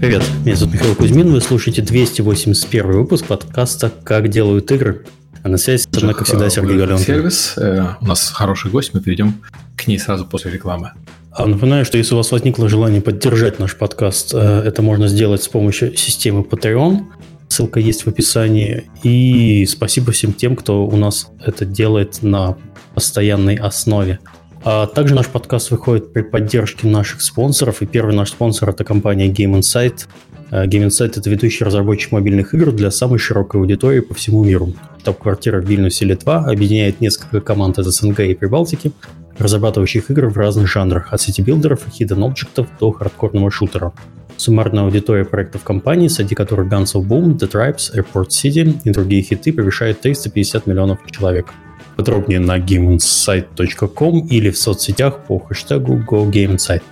[0.00, 5.04] Привет, меня зовут Михаил Кузьмин, вы слушаете 281 выпуск подкаста «Как делают игры».
[5.42, 7.04] А на связи со мной, как всегда, Сергей Галенкин.
[7.04, 7.52] Сервис.
[7.58, 9.42] Э, у нас хороший гость, мы перейдем
[9.76, 10.92] к ней сразу после рекламы.
[11.32, 15.42] А напоминаю, что если у вас возникло желание поддержать наш подкаст, э, это можно сделать
[15.42, 17.02] с помощью системы Patreon.
[17.48, 18.90] Ссылка есть в описании.
[19.02, 22.56] И спасибо всем тем, кто у нас это делает на
[22.94, 24.18] постоянной основе.
[24.62, 27.80] А также наш подкаст выходит при поддержке наших спонсоров.
[27.80, 30.06] И первый наш спонсор– это компания Game Insight.
[30.50, 34.74] Э, Game Insight– это ведущий разработчик мобильных игр для самой широкой аудитории по всему миру.
[35.00, 38.92] Штаб-квартира в Вильнюсе, Литва, объединяет несколько команд из СНГ и Прибалтики,
[39.38, 43.94] разрабатывающих игры в разных жанрах, от city-builder ов и hidden object ов до хардкорного шутера.
[44.36, 49.22] Суммарная аудитория проектов компании, среди которых Guns of Boom, The Tribes, Airport City и другие
[49.22, 51.46] хиты превышает 350 миллионов человек–
[51.96, 56.82] подробнее на gameinsight.com или в соцсетях по хэштегу GoGameInsight.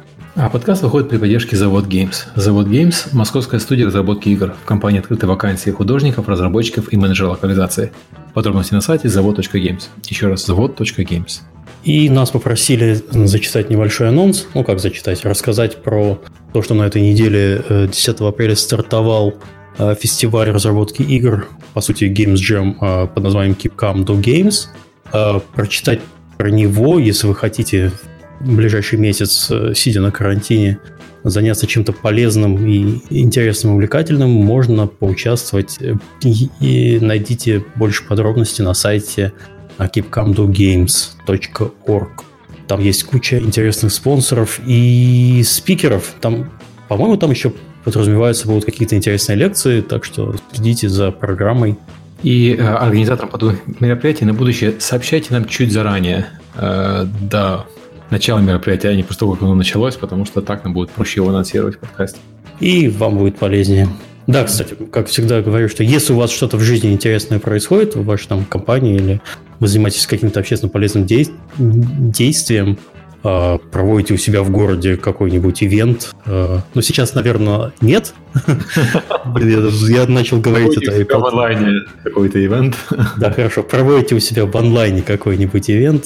[0.41, 2.15] А подкаст выходит при поддержке Завод Games.
[2.37, 4.55] Завод Games– московская студия разработки игр.
[4.63, 7.91] В компании открыты вакансии художников, разработчиков и менеджера локализации.
[8.35, 9.89] Подробности на сайте завод.games.
[10.09, 11.41] Еще раз, завод.games.
[11.83, 14.47] И нас попросили зачитать небольшой анонс.
[14.55, 15.25] Ну, как зачитать?
[15.25, 16.21] Рассказать про
[16.53, 19.35] то, что на этой неделе 10 э, апреля стартовал
[19.77, 24.69] э, фестиваль разработки игр, по сути, Games Jam э, под названием Keep Calm Do Games–
[25.13, 26.01] э, прочитать
[26.37, 27.93] про него, если вы хотите
[28.41, 30.79] в ближайший месяц, э, сидя на карантине,
[31.25, 39.33] заняться чем-то полезным и интересным, увлекательным, можно поучаствовать э, и, найдите больше подробностей на сайте
[39.79, 42.25] keepcamdogames.org.
[42.67, 46.15] Там есть куча интересных спонсоров и спикеров.
[46.21, 46.51] Там,
[46.89, 47.53] по-моему, там еще
[47.85, 51.79] подразумеваются будут какие-то интересные лекции, так что следите за программой.
[52.23, 57.67] И э, организаторам подобных мероприятий на будущее сообщайте нам чуть заранее э, до
[58.11, 61.29] начала мероприятия, а не того, как оно началось, потому что так нам будет проще его
[61.29, 62.19] анонсировать в подкасте.
[62.61, 63.89] И вам будет полезнее.
[64.27, 68.05] Да, кстати, как всегда говорю, что если у вас что-то в жизни интересное происходит в
[68.05, 69.21] вашей там компании или
[69.59, 72.79] вы занимаетесь каким-то общественно полезным действием,
[73.23, 76.15] проводите у себя в городе какой-нибудь ивент.
[76.25, 78.15] А, ну, сейчас, наверное, нет.
[79.27, 81.19] Блин, я начал говорить это.
[81.19, 82.77] в онлайне какой-то ивент.
[83.17, 83.63] Да, хорошо.
[83.63, 86.05] Проводите у себя в онлайне какой-нибудь ивент.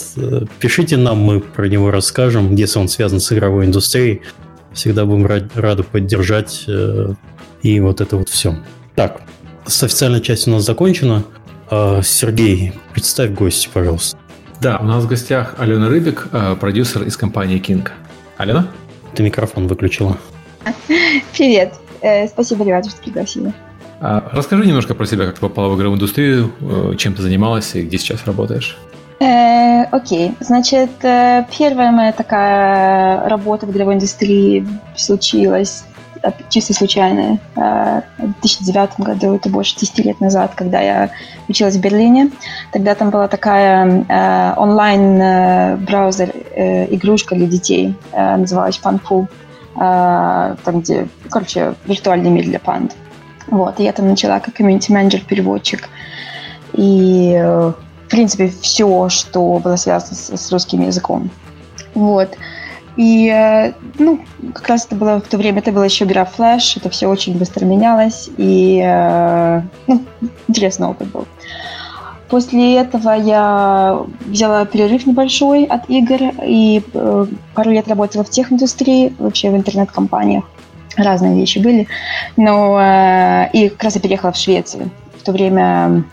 [0.58, 4.22] Пишите нам, мы про него расскажем, если он связан с игровой индустрией.
[4.72, 6.64] Всегда будем рады поддержать.
[6.66, 7.12] Э,
[7.62, 8.56] и вот это вот все.
[8.94, 9.22] Так,
[9.66, 11.24] с официальной частью у нас закончено.
[11.70, 14.18] А, Сергей, представь гостя, пожалуйста.
[14.62, 17.88] Да, у нас в гостях Алена Рыбик, э, продюсер из компании King.
[18.36, 18.68] Алена?
[19.12, 20.16] Ты микрофон выключила.
[21.36, 21.74] Привет.
[22.00, 23.52] Э, спасибо, ребята, что пригласили.
[24.00, 27.74] А, расскажи немножко про себя, как ты попала в игровую индустрию, э, чем ты занималась
[27.74, 28.78] и где сейчас работаешь.
[29.90, 35.84] Окей, значит, первая моя такая работа в игровой индустрии случилась
[36.48, 37.38] чисто случайно.
[37.54, 41.10] В 2009 году, это больше 10 лет назад, когда я
[41.48, 42.30] училась в Берлине.
[42.72, 48.80] Тогда там была такая э, онлайн-браузер, э, игрушка для детей, э, называлась.
[49.74, 52.94] Э, там, где, короче, виртуальный мир для панд.
[53.48, 55.88] Вот, и я там начала как комьюнити-менеджер, переводчик.
[56.74, 57.34] И,
[58.06, 61.30] в принципе, все, что было связано с, с русским языком.
[61.94, 62.36] Вот.
[62.96, 64.20] И, э, ну,
[64.52, 67.38] как раз это было в то время, это была еще игра Flash, это все очень
[67.38, 70.04] быстро менялось, и, э, ну,
[70.48, 71.26] интересный опыт был.
[72.28, 79.14] После этого я взяла перерыв небольшой от игр и э, пару лет работала в техиндустрии,
[79.18, 80.44] вообще в интернет-компаниях.
[80.96, 81.88] Разные вещи были.
[82.36, 82.78] Но
[83.52, 84.90] и как раз я переехала в Швецию.
[85.18, 86.04] В то время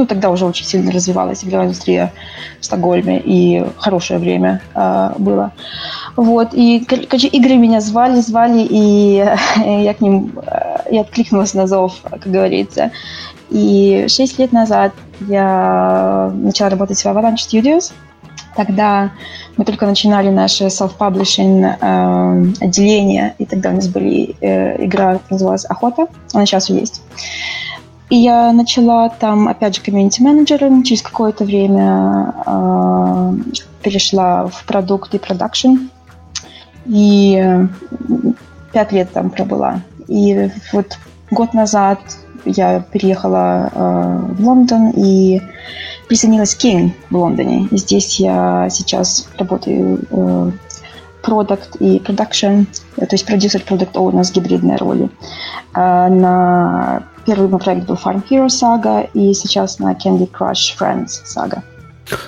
[0.00, 2.10] ну, тогда уже очень сильно развивалась игровая индустрия
[2.58, 5.52] в Стокгольме, и хорошее время э, было.
[6.16, 9.16] Вот, и, короче, игры меня звали, звали, и
[9.56, 12.92] я к ним, э, я откликнулась на зов, как говорится.
[13.50, 14.94] И шесть лет назад
[15.28, 17.92] я начала работать в Avalanche Studios.
[18.56, 19.10] Тогда
[19.58, 25.66] мы только начинали наше self-publishing э, отделение, и тогда у нас были э, игра, называлась
[25.66, 27.02] «Охота», она сейчас есть.
[28.10, 30.82] И я начала там, опять же, комьюнити-менеджером.
[30.82, 33.34] Через какое-то время э,
[33.82, 35.76] перешла в продукт и продакшн.
[36.86, 37.40] И
[38.72, 39.82] пять лет там пробыла.
[40.08, 40.98] И вот
[41.30, 42.00] год назад
[42.44, 45.40] я переехала э, в Лондон и
[46.08, 47.68] присоединилась к King в Лондоне.
[47.70, 50.50] И здесь я сейчас работаю э,
[51.22, 52.64] продукт и продакшн,
[52.96, 55.08] то есть продюсер, продукт у нас гибридные роли.
[55.74, 61.22] Э, на Первый мой проект был Farm Hero Saga, и сейчас на Candy Crush Friends
[61.24, 61.62] Saga.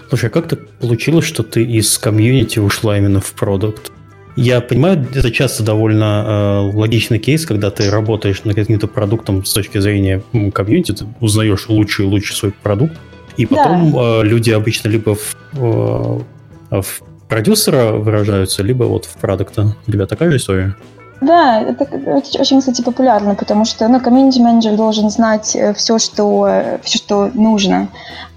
[0.08, 3.90] Слушай, а как так получилось, что ты из комьюнити ушла именно в продукт?
[4.36, 6.24] Я понимаю, это часто довольно
[6.72, 10.22] э, логичный кейс, когда ты работаешь над каким-то продуктом с точки зрения
[10.54, 12.96] комьюнити, ты узнаешь лучший и лучший свой продукт,
[13.36, 14.20] и потом да.
[14.20, 19.74] э, люди обычно либо в, э, в продюсера выражаются, либо вот в продукта.
[19.86, 20.76] У тебя такая история?
[21.22, 21.84] Да, это,
[22.38, 27.88] очень, кстати, популярно, потому что ну, комьюнити-менеджер должен знать все, что, все, что нужно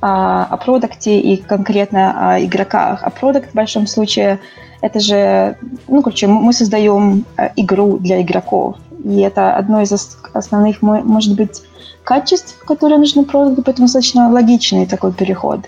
[0.01, 2.99] а, о продукте и конкретно о игроках.
[3.03, 4.39] А продукт в большом случае
[4.79, 5.57] это же,
[5.89, 8.77] ну, короче, мы создаем э, игру для игроков.
[9.03, 9.91] И это одно из
[10.33, 11.63] основных, может быть,
[12.05, 15.59] качеств, которые нужны продукту, поэтому достаточно логичный такой переход.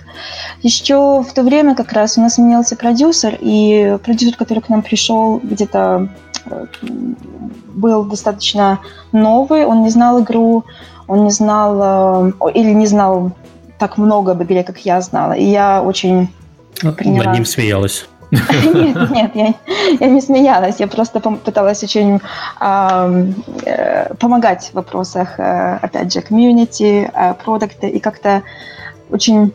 [0.61, 4.81] Еще в то время как раз у нас менялся продюсер, и продюсер, который к нам
[4.81, 6.09] пришел где-то
[6.45, 6.65] э,
[7.73, 8.79] был достаточно
[9.11, 10.63] новый, он не знал игру,
[11.07, 13.31] он не знал э, или не знал
[13.79, 15.33] так много об игре, как я знала.
[15.33, 16.29] И я очень
[16.95, 17.25] приняла...
[17.25, 18.07] Над ним смеялась.
[18.31, 19.53] Нет, нет, я,
[19.99, 22.19] я не смеялась, я просто пыталась очень
[22.59, 28.43] э, помогать в вопросах, э, опять же, комьюнити, э, продукта, и как-то
[29.09, 29.53] очень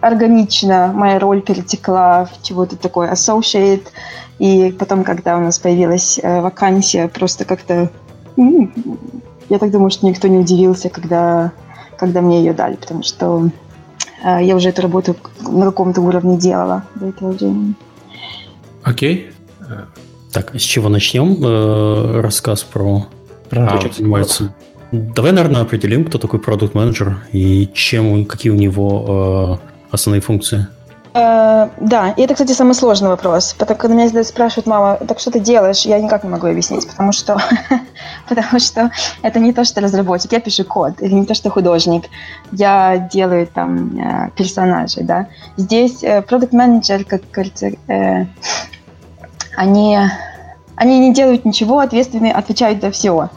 [0.00, 3.86] органично моя роль перетекла в чего-то такое associate,
[4.38, 7.90] и потом, когда у нас появилась э, вакансия, просто как-то,
[8.36, 11.52] я так думаю, что никто не удивился, когда,
[11.98, 13.50] когда мне ее дали, потому что
[14.24, 17.74] я уже эту работу на каком-то уровне делала до этого времени.
[18.82, 19.30] Окей.
[20.32, 23.06] Так, с чего начнем э, рассказ про,
[23.48, 24.54] про то, чем занимается?
[24.90, 30.66] Давай, наверное, определим, кто такой продукт менеджер и чем, какие у него э, основные функции.
[31.14, 33.54] Э, да, и это, кстати, самый сложный вопрос.
[33.56, 37.12] Потому когда меня спрашивают, мама, так что ты делаешь, я никак не могу объяснить, потому
[37.12, 37.38] что,
[38.28, 38.90] потому что
[39.22, 42.06] это не то, что разработчик, я пишу код, или не то, что художник,
[42.50, 45.28] я делаю там э, персонажей, да.
[45.56, 47.22] Здесь э, продукт менеджер, как
[47.88, 48.26] э,
[49.56, 49.98] они,
[50.74, 53.30] они не делают ничего, ответственные отвечают за все.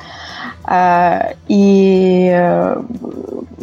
[0.68, 2.82] Э, и э,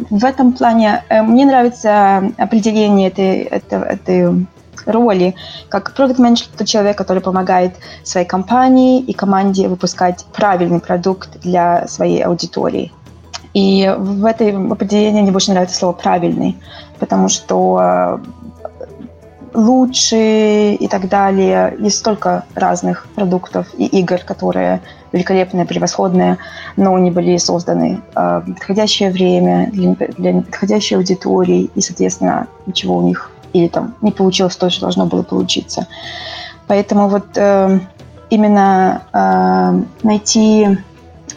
[0.09, 4.47] в этом плане э, мне нравится определение этой, этой, этой
[4.85, 5.35] роли.
[5.69, 11.87] Как продукт менеджер это человек, который помогает своей компании и команде выпускать правильный продукт для
[11.87, 12.91] своей аудитории.
[13.53, 16.57] И в этой определении мне больше нравится слово «правильный»,
[16.99, 18.19] потому что
[19.55, 21.75] лучше и так далее.
[21.79, 24.81] Есть столько разных продуктов и игр, которые
[25.11, 26.37] великолепные, превосходные,
[26.75, 33.01] но они были созданы э, в подходящее время для, подходящей аудитории, и, соответственно, ничего у
[33.01, 35.87] них или там не получилось то, что должно было получиться.
[36.67, 37.79] Поэтому вот э,
[38.29, 40.77] именно э, найти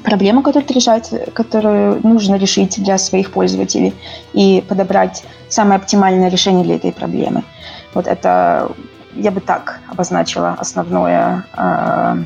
[0.02, 3.94] проблему, которую решать, которую нужно решить для своих пользователей,
[4.32, 7.44] и подобрать самое оптимальное решение для этой проблемы.
[7.94, 8.70] Вот это
[9.14, 12.24] я бы так обозначила основное э,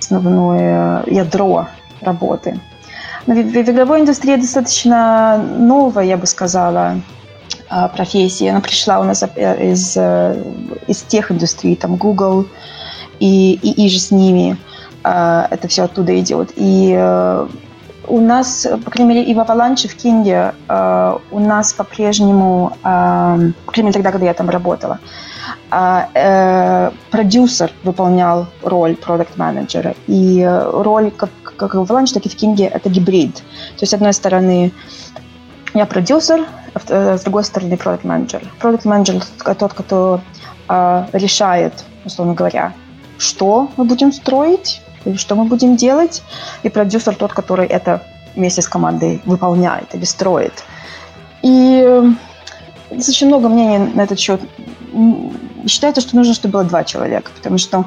[0.00, 1.68] основное ядро
[2.00, 2.60] работы.
[3.26, 7.00] Но в, в игровой индустрии достаточно новая, я бы сказала,
[7.68, 8.50] а, профессия.
[8.50, 10.42] Она пришла у нас э, из, э,
[10.86, 12.46] из тех индустрий, там Google
[13.20, 14.56] и, и, и же с ними.
[15.02, 16.52] А, это все оттуда идет.
[16.56, 17.48] И э,
[18.08, 20.54] у нас, по крайней мере, и в Avalanche, в Кинге,
[21.30, 24.98] у нас по-прежнему, по крайней мере, тогда, когда я там работала,
[25.70, 29.94] а э, продюсер выполнял роль продукт-менеджера.
[30.06, 33.34] И роль как, как в Avalanche, так и в Кинге это гибрид.
[33.34, 33.42] То
[33.80, 34.72] есть, с одной стороны,
[35.74, 38.42] я продюсер, а с другой стороны, продукт-менеджер.
[38.60, 39.22] Продукт-менеджер
[39.58, 40.20] тот, кто
[40.68, 42.72] э, решает, условно говоря,
[43.18, 44.80] что мы будем строить,
[45.16, 46.22] что мы будем делать,
[46.62, 48.02] и продюсер тот, который это
[48.34, 50.64] вместе с командой выполняет или строит.
[51.42, 52.14] И
[52.90, 54.40] очень много мнений на этот счет.
[55.66, 57.84] Считается, что нужно, чтобы было два человека, потому что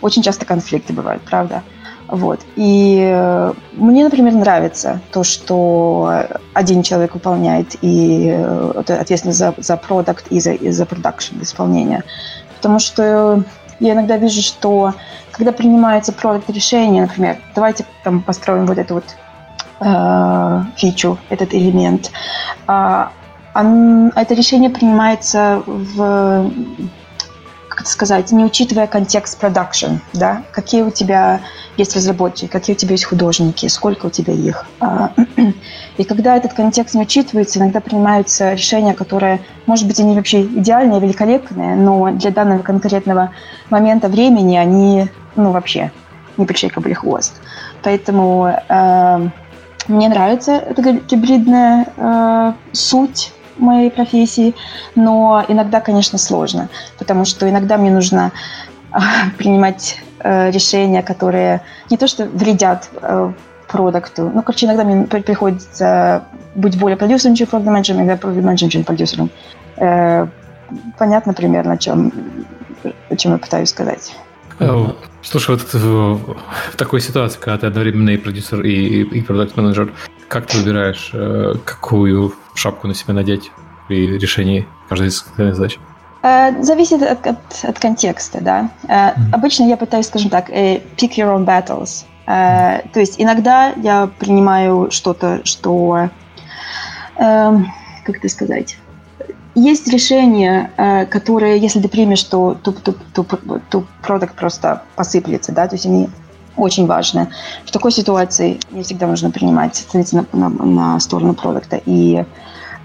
[0.00, 1.62] очень часто конфликты бывают, правда?
[2.10, 2.40] Вот.
[2.56, 9.76] И э, мне, например, нравится то, что один человек выполняет и э, ответственность за, за
[9.76, 12.02] продукт и за, и за продакшн, исполнение.
[12.56, 13.44] Потому что
[13.80, 14.94] я иногда вижу, что
[15.32, 19.04] когда принимается продукт решение, например, давайте там построим вот эту вот
[19.80, 22.10] э, фичу, этот элемент,
[22.66, 23.12] а
[23.52, 26.50] это решение принимается в
[27.80, 31.40] это сказать, не учитывая контекст продакшн, да, какие у тебя
[31.76, 34.66] есть разработчики, какие у тебя есть художники, сколько у тебя их.
[34.80, 35.12] А,
[35.96, 41.00] и когда этот контекст не учитывается, иногда принимаются решения, которые, может быть, они вообще идеальные,
[41.00, 43.32] великолепные, но для данного конкретного
[43.70, 45.90] момента времени они, ну, вообще
[46.36, 47.40] не причей кобыли хвост.
[47.82, 49.28] Поэтому э,
[49.88, 54.54] мне нравится эта гибридная э, суть моей профессии,
[54.94, 58.32] но иногда, конечно, сложно, потому что иногда мне нужно
[59.38, 63.32] принимать э, решения, которые не то что вредят э,
[63.68, 68.70] продукту, ну, короче, иногда мне приходится быть более продюсером, чем продукт менеджером, иногда продукт менеджером,
[68.70, 69.30] чем продюсером.
[69.76, 70.26] Э,
[70.98, 72.12] понятно примерно, о чем,
[73.08, 74.12] о чем я пытаюсь сказать.
[75.22, 79.92] Слушай, вот в такой ситуации, когда ты одновременно и продюсер, и, и продукт-менеджер,
[80.30, 83.50] как ты выбираешь, э, какую шапку на себя надеть
[83.88, 85.78] при решении каждой из задач?
[86.22, 88.70] Э, зависит от, от, от контекста, да.
[88.84, 89.32] Mm-hmm.
[89.32, 92.04] Обычно я пытаюсь, скажем так, pick your own battles.
[92.26, 96.10] То есть иногда я принимаю что-то, что,
[97.16, 97.66] эм,
[98.04, 98.76] как это сказать,
[99.56, 103.24] есть решения, э, которые, если ты примешь, то, то, то, то,
[103.68, 106.08] то продукт просто посыплется, да, то есть они
[106.56, 107.28] очень важны.
[107.64, 112.24] В такой ситуации не всегда нужно принимать, становиться на, на, на сторону продукта и,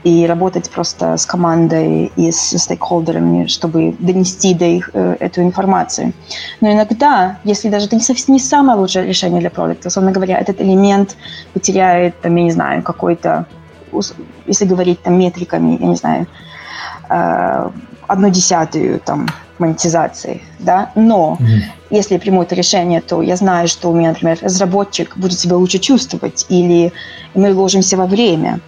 [0.03, 6.13] и работать просто с командой и с стейкхолдерами, чтобы донести до их э, эту информацию.
[6.61, 10.37] Но иногда, если даже это не, совсем, не самое лучшее решение для продукта, условно говоря,
[10.37, 11.17] этот элемент
[11.53, 13.45] потеряет, там, я не знаю, какой-то,
[14.45, 16.27] если говорить там метриками, я не знаю,
[17.09, 17.69] э,
[18.07, 19.27] одну десятую там
[19.59, 21.61] монетизации, да, но mm-hmm.
[21.89, 25.55] если я приму это решение, то я знаю, что у меня, например, разработчик будет себя
[25.55, 26.91] лучше чувствовать, или
[27.33, 28.59] мы вложимся во время,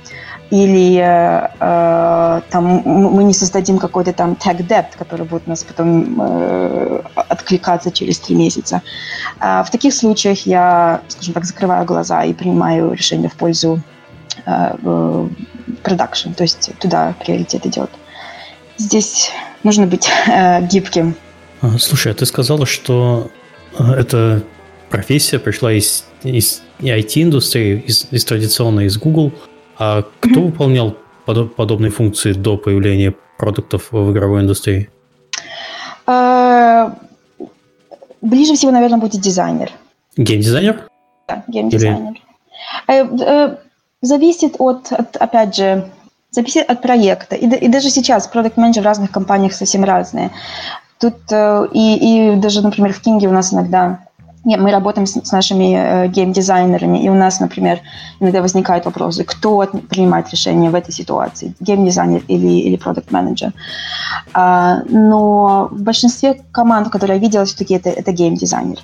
[0.49, 5.63] или э, э там мы не создадим какой-то там tag debt, который будет у нас
[5.63, 8.81] потом э, откликаться через три месяца.
[9.41, 13.81] Э, в таких случаях я, скажем так, закрываю глаза и принимаю решение в пользу
[14.45, 15.27] э,
[15.83, 17.89] продакшн, то есть туда приоритет идет.
[18.77, 19.31] Здесь
[19.63, 21.15] нужно быть э, гибким.
[21.79, 23.31] Слушай, а ты сказала, что
[23.77, 24.43] э, эта
[24.89, 29.31] профессия пришла из, из IT-индустрии, из, из традиционной, из Google.
[29.79, 30.45] А кто mm-hmm.
[30.45, 34.89] выполнял подоб, подобные функции до появления продуктов в игровой индустрии?
[36.05, 36.93] Uh,
[38.21, 39.71] ближе всего, наверное, будет дизайнер.
[40.15, 40.87] Геймдизайнер?
[41.27, 42.13] Да, геймдизайнер.
[42.87, 43.03] Или...
[43.03, 43.57] Uh,
[44.01, 45.91] зависит от, от, опять же,
[46.31, 47.35] зависит от проекта.
[47.35, 50.31] И, и даже сейчас продукт-менеджеры в разных компаниях совсем разные.
[50.99, 53.99] Тут э, и, и даже, например, в Кинге у нас иногда
[54.47, 57.79] нет, мы работаем с, с нашими э, гейм-дизайнерами, и у нас, например,
[58.21, 63.51] иногда возникают вопросы, кто принимает решение в этой ситуации, гейм-дизайнер или, или продукт-менеджер.
[64.33, 68.79] А, но в большинстве команд, которые я видела, все-таки это, это гейм-дизайнер.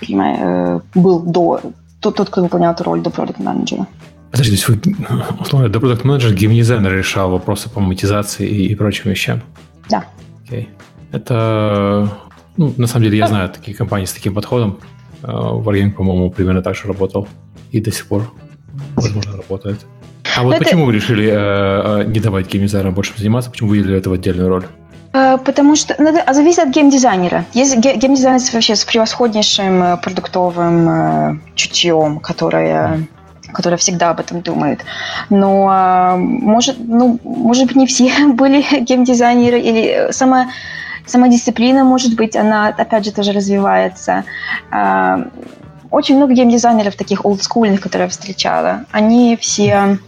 [0.00, 1.60] Э, был до,
[2.00, 3.86] тот, тот, кто выполнял эту роль до продукт-менеджера.
[4.30, 4.80] Подожди, то есть вы,
[5.40, 9.42] условно, до продукт менеджер геймдизайнер решал вопросы по монетизации и, и прочим вещам?
[9.88, 10.04] Да.
[10.44, 10.68] Окей.
[11.12, 12.10] Это,
[12.56, 14.78] ну, на самом деле, я знаю такие компании с таким подходом.
[15.22, 17.26] Wargaming, по-моему, примерно так же работал.
[17.70, 18.30] И до сих пор,
[18.94, 19.84] возможно, работает.
[20.36, 20.64] А вот это...
[20.64, 23.50] почему вы решили э, э, не давать геймдизайнерам больше заниматься?
[23.50, 24.66] Почему выделили этого отдельную роль?
[25.12, 27.44] Э, потому что ну, это зависит от геймдизайнера.
[27.54, 33.08] Есть геймдизайнер вообще с превосходнейшим э, продуктовым э, чутьем, которое
[33.52, 34.84] которая всегда об этом думает.
[35.30, 40.50] Но а, может, ну, может быть, не все были геймдизайнеры, или сама,
[41.06, 44.24] сама дисциплина, может быть, она, опять же, тоже развивается.
[44.70, 45.28] А,
[45.90, 49.98] очень много геймдизайнеров таких олдскульных, которые я встречала, они все,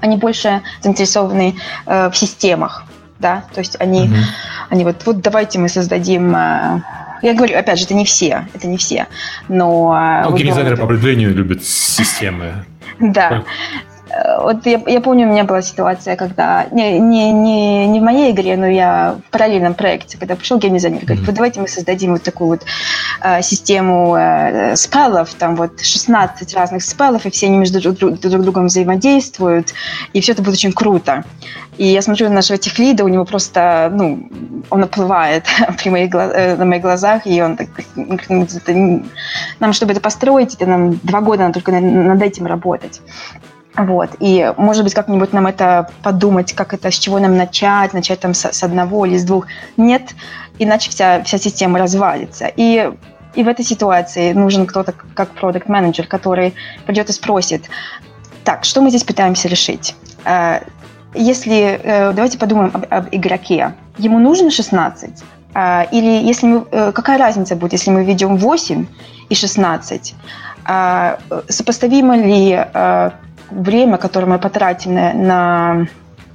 [0.00, 1.54] они больше заинтересованы
[1.86, 2.84] э, в системах,
[3.18, 4.22] да, то есть они, mm-hmm.
[4.68, 6.82] они вот, вот давайте мы создадим э,
[7.24, 9.06] я говорю, опять же, это не все, это не все,
[9.48, 10.24] но...
[10.24, 12.66] Ну, геймдизайнеры по определению любят системы.
[13.00, 13.44] Да.
[14.40, 18.32] Вот я, я помню, у меня была ситуация, когда не, не, не, не в моей
[18.32, 21.26] игре, но я в параллельном проекте, когда пришел геймдизайнер, говорит, mm-hmm.
[21.26, 22.62] вот давайте мы создадим вот такую вот
[23.22, 28.20] э, систему э, спеллов, там вот 16 разных спеллов, и все они между друг, друг,
[28.20, 29.72] друг другом взаимодействуют,
[30.12, 31.24] и все это будет очень круто.
[31.76, 34.28] И я смотрю на нашего техлида, у него просто, ну,
[34.70, 35.44] он оплывает
[35.82, 37.68] при моих, э, на моих глазах, и он так,
[39.58, 43.00] нам, чтобы это построить, это нам два года надо только над этим работать.
[43.76, 44.10] Вот.
[44.20, 48.32] И, может быть, как-нибудь нам это подумать, как это, с чего нам начать, начать там
[48.32, 49.46] с, с одного или с двух.
[49.76, 50.14] Нет,
[50.58, 52.46] иначе вся, вся система развалится.
[52.56, 52.90] И,
[53.34, 56.54] и в этой ситуации нужен кто-то, как продукт менеджер который
[56.86, 57.68] придет и спросит,
[58.44, 59.96] так, что мы здесь пытаемся решить?
[60.24, 60.60] Э,
[61.14, 63.74] если, э, давайте подумаем об, об игроке.
[63.98, 65.24] Ему нужно 16?
[65.54, 68.86] Э, или если мы, какая разница будет, если мы введем 8
[69.30, 70.14] и 16?
[71.48, 72.58] Сопоставимо ли
[73.54, 75.86] время, которое мы потратим на, на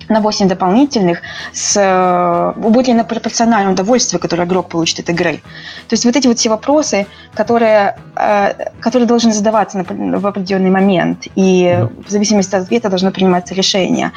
[0.09, 1.19] на 8 дополнительных
[1.53, 5.41] с э, более на пропорциональное удовольствие, которое игрок получит от игры.
[5.87, 11.27] То есть вот эти вот все вопросы, которые, э, которые должны задаваться в определенный момент,
[11.35, 14.11] и в зависимости от ответа должно приниматься решение.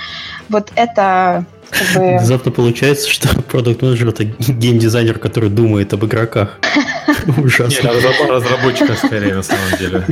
[0.48, 2.18] Вот это как бы...
[2.24, 6.58] Зато получается, что продукт менеджер это геймдизайнер, который думает об игроках.
[7.36, 7.90] Ужасно.
[8.28, 10.04] разработчика скорее на самом деле.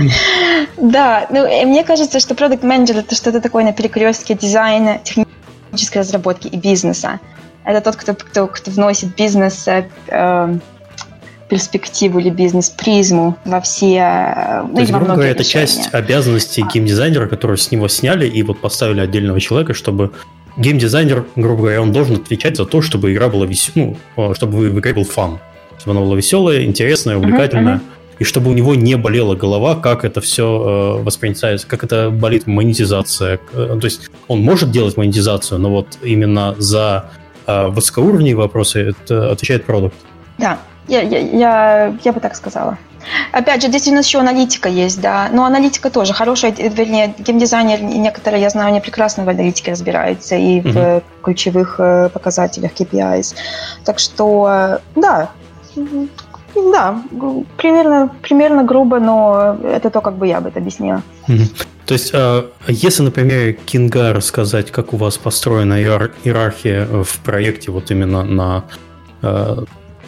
[0.76, 5.39] Да, ну мне кажется, что продукт менеджер это что-то такое на перекрестке дизайна, технического
[5.70, 7.20] технической разработки и бизнеса.
[7.64, 10.58] Это тот, кто, кто, кто вносит бизнес э,
[11.48, 13.96] перспективу или бизнес-призму во все...
[13.96, 18.42] Э, ну, То есть, грубо говоря, это часть обязанностей геймдизайнера, которую с него сняли и
[18.42, 20.12] вот поставили отдельного человека, чтобы
[20.56, 24.78] геймдизайнер, грубо говоря, он должен отвечать за то, чтобы игра была веселая, ну, чтобы в
[24.78, 25.38] игре был фан.
[25.78, 27.76] Чтобы она была веселая, интересная, увлекательная.
[27.76, 31.82] Uh-huh, uh-huh и чтобы у него не болела голова, как это все э, воспринимается, как
[31.82, 33.40] это болит монетизация.
[33.54, 37.06] Э, то есть он может делать монетизацию, но вот именно за
[37.46, 39.96] э, высокоуровневые вопросы это отвечает продукт.
[40.36, 42.76] Да, я, я, я, я бы так сказала.
[43.32, 45.30] Опять же, здесь у нас еще аналитика есть, да.
[45.32, 50.60] Но аналитика тоже хорошая, вернее, геймдизайнер некоторые, я знаю, они прекрасно в аналитике разбираются и
[50.60, 53.34] в mm ключевых э, показателях KPIs.
[53.84, 55.30] Так что, да,
[56.54, 57.02] да,
[57.56, 61.02] примерно, примерно грубо, но это то, как бы я бы это объяснила.
[61.86, 67.90] То есть, а, если, например, Кинга рассказать, как у вас построена иерархия в проекте, вот
[67.90, 68.64] именно на,
[69.22, 69.64] а,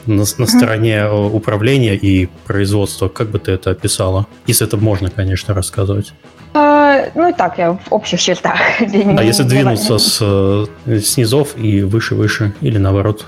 [0.07, 4.27] на, на стороне управления и производства, как бы ты это описала?
[4.47, 6.13] Если это можно, конечно, рассказывать.
[6.55, 8.61] А, ну и так, я в общих чертах.
[8.81, 13.27] А если двинуться с, э, с низов и выше-выше, или наоборот?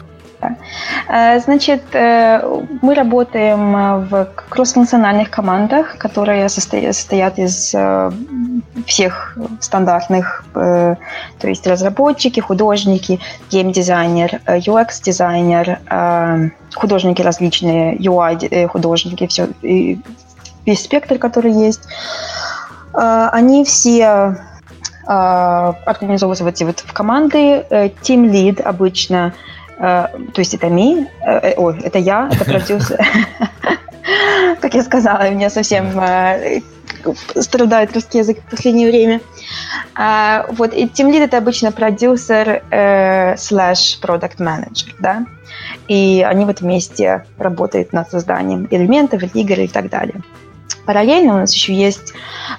[1.09, 2.41] Э, значит, э,
[2.83, 7.75] мы работаем э, в кроссфункциональных командах, которые состоят из
[8.87, 10.99] всех стандартных, то
[11.43, 13.21] есть разработчики, художники,
[13.51, 15.79] геймдизайнер, UX-дизайнер,
[16.75, 21.83] художники различные, UI-художники, все, весь спектр, который есть.
[22.93, 24.37] Они все
[25.07, 27.65] организовываются вот в команды.
[27.71, 29.33] Team Lead обычно–
[29.79, 33.05] Э, то есть это ми, э, э, ой, это я, это продюсер.
[34.61, 35.93] Как я сказала, у меня совсем
[37.37, 39.21] страдает русский язык в последнее время.
[40.57, 42.63] Вот, и Team Lead это обычно продюсер
[43.39, 45.27] слэш продукт менеджер, да,
[45.89, 50.23] и они вот вместе работают над созданием элементов, игр и так далее.
[50.87, 52.13] Параллельно у нас еще есть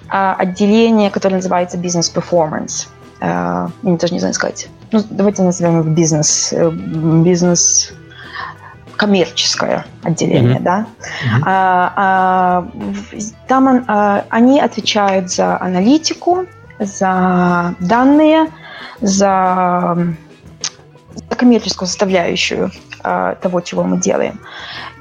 [0.10, 2.88] отделение, которое называется Business Performance.
[3.22, 7.94] Я даже не знаю сказать ну, давайте назовем их бизнес, э, бизнес
[8.96, 10.64] коммерческое отделение, mm-hmm.
[10.64, 10.86] да.
[11.02, 11.44] Mm-hmm.
[11.46, 12.68] А, а,
[13.48, 16.46] там а, они отвечают за аналитику,
[16.80, 18.48] за данные,
[19.02, 20.16] за, за
[21.36, 22.72] коммерческую составляющую
[23.04, 24.40] а, того, чего мы делаем.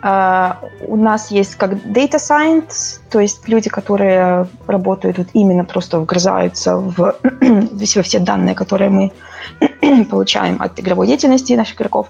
[0.03, 6.01] А, у нас есть как data science, то есть люди, которые работают вот именно просто
[6.01, 9.12] вгрызаются в, во все данные, которые мы
[10.11, 12.09] получаем от игровой деятельности наших игроков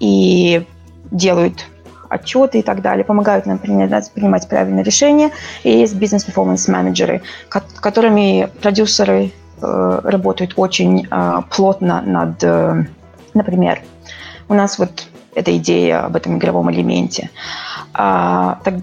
[0.00, 0.66] и
[1.10, 1.66] делают
[2.10, 5.30] отчеты и так далее, помогают нам принимать, принимать правильные решения.
[5.62, 12.84] И есть бизнес-перформанс-менеджеры, которыми продюсеры э, работают очень э, плотно над, э,
[13.34, 13.82] например,
[14.48, 17.30] у нас вот эта идея об этом игровом элементе.
[17.92, 18.74] А, так,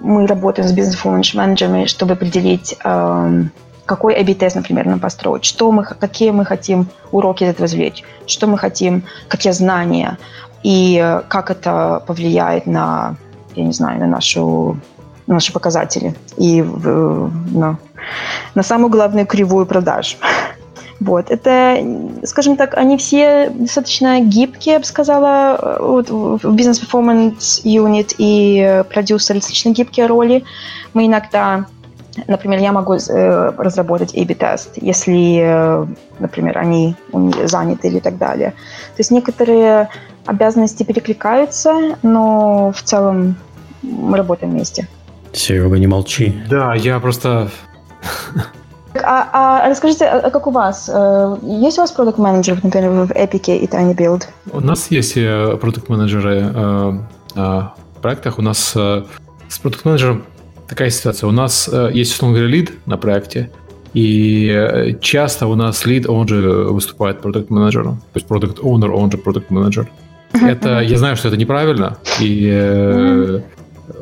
[0.00, 3.42] мы работаем с бизнес-перформанс-менеджерами, чтобы определить э,
[3.86, 8.46] какой A-B-тест, например, нам построить, что мы, какие мы хотим уроки из этого извлечь, что
[8.46, 10.18] мы хотим, какие знания,
[10.62, 13.16] и э, как это повлияет на,
[13.54, 14.78] я не знаю, на нашу
[15.26, 17.78] на наши показатели и на,
[18.54, 20.18] на самую главную кривую продаж.
[21.00, 21.78] Вот, это,
[22.24, 28.60] скажем так, они все достаточно гибкие, я бы сказала, э, вот, в бизнес-перформанс юнит и
[28.64, 30.44] э, продюсер достаточно гибкие роли.
[30.94, 31.66] Мы иногда
[32.28, 35.86] Например, я могу э, разработать A-B-тест, если, э,
[36.18, 36.94] например, они
[37.44, 38.50] заняты или так далее.
[38.50, 39.88] То есть некоторые
[40.24, 43.36] обязанности перекликаются, но в целом
[43.82, 44.86] мы работаем вместе.
[45.32, 46.42] Серега, не молчи.
[46.48, 47.50] Да, я просто...
[49.02, 50.90] А, а расскажите, а, а как у вас?
[50.92, 54.24] Э, есть у вас продукт менеджер например, в Epic и Tiny Build?
[54.52, 57.04] У нас есть э, продукт менеджеры
[57.34, 58.38] в проектах.
[58.38, 58.76] У нас
[59.54, 60.24] с продукт менеджером
[60.68, 61.28] такая ситуация.
[61.28, 63.50] У нас э, есть, условно говоря, лид на проекте,
[63.92, 68.90] и э, часто у нас лид, он же выступает продукт менеджером То есть продукт owner
[68.90, 69.88] он же продукт менеджер
[70.32, 73.40] Это, я знаю, что это неправильно, и э,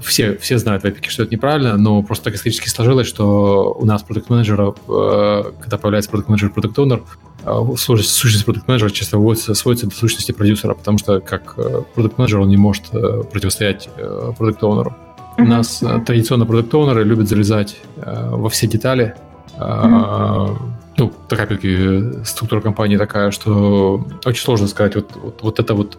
[0.01, 3.85] все, все знают в Epic, что это неправильно, но просто так исторически сложилось, что у
[3.85, 7.03] нас продукт менеджера э, когда появляется продукт менеджер продукт owner
[7.77, 11.57] сложность сущности продукт менеджера часто сводится, сводится до сущности продюсера, потому что как
[11.95, 13.89] продукт менеджер он не может противостоять
[14.39, 14.95] продукт оунеру
[15.39, 19.17] У нас традиционно продукт оунеры любят залезать во все детали.
[19.59, 25.99] Ну, так опять-таки структура компании такая, что очень сложно сказать, вот, вот, вот это вот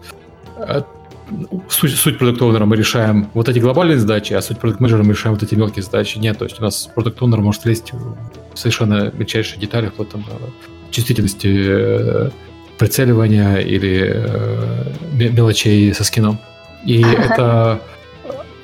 [1.68, 5.34] суть, суть продукт мы решаем вот эти глобальные задачи, а суть продукт менеджера мы решаем
[5.34, 6.18] вот эти мелкие задачи.
[6.18, 8.16] Нет, то есть у нас продукт может лезть в
[8.54, 10.24] совершенно мельчайшие детали, вплоть там
[10.90, 12.30] чувствительности э,
[12.78, 16.38] прицеливания или э, мелочей со скином.
[16.86, 17.80] И это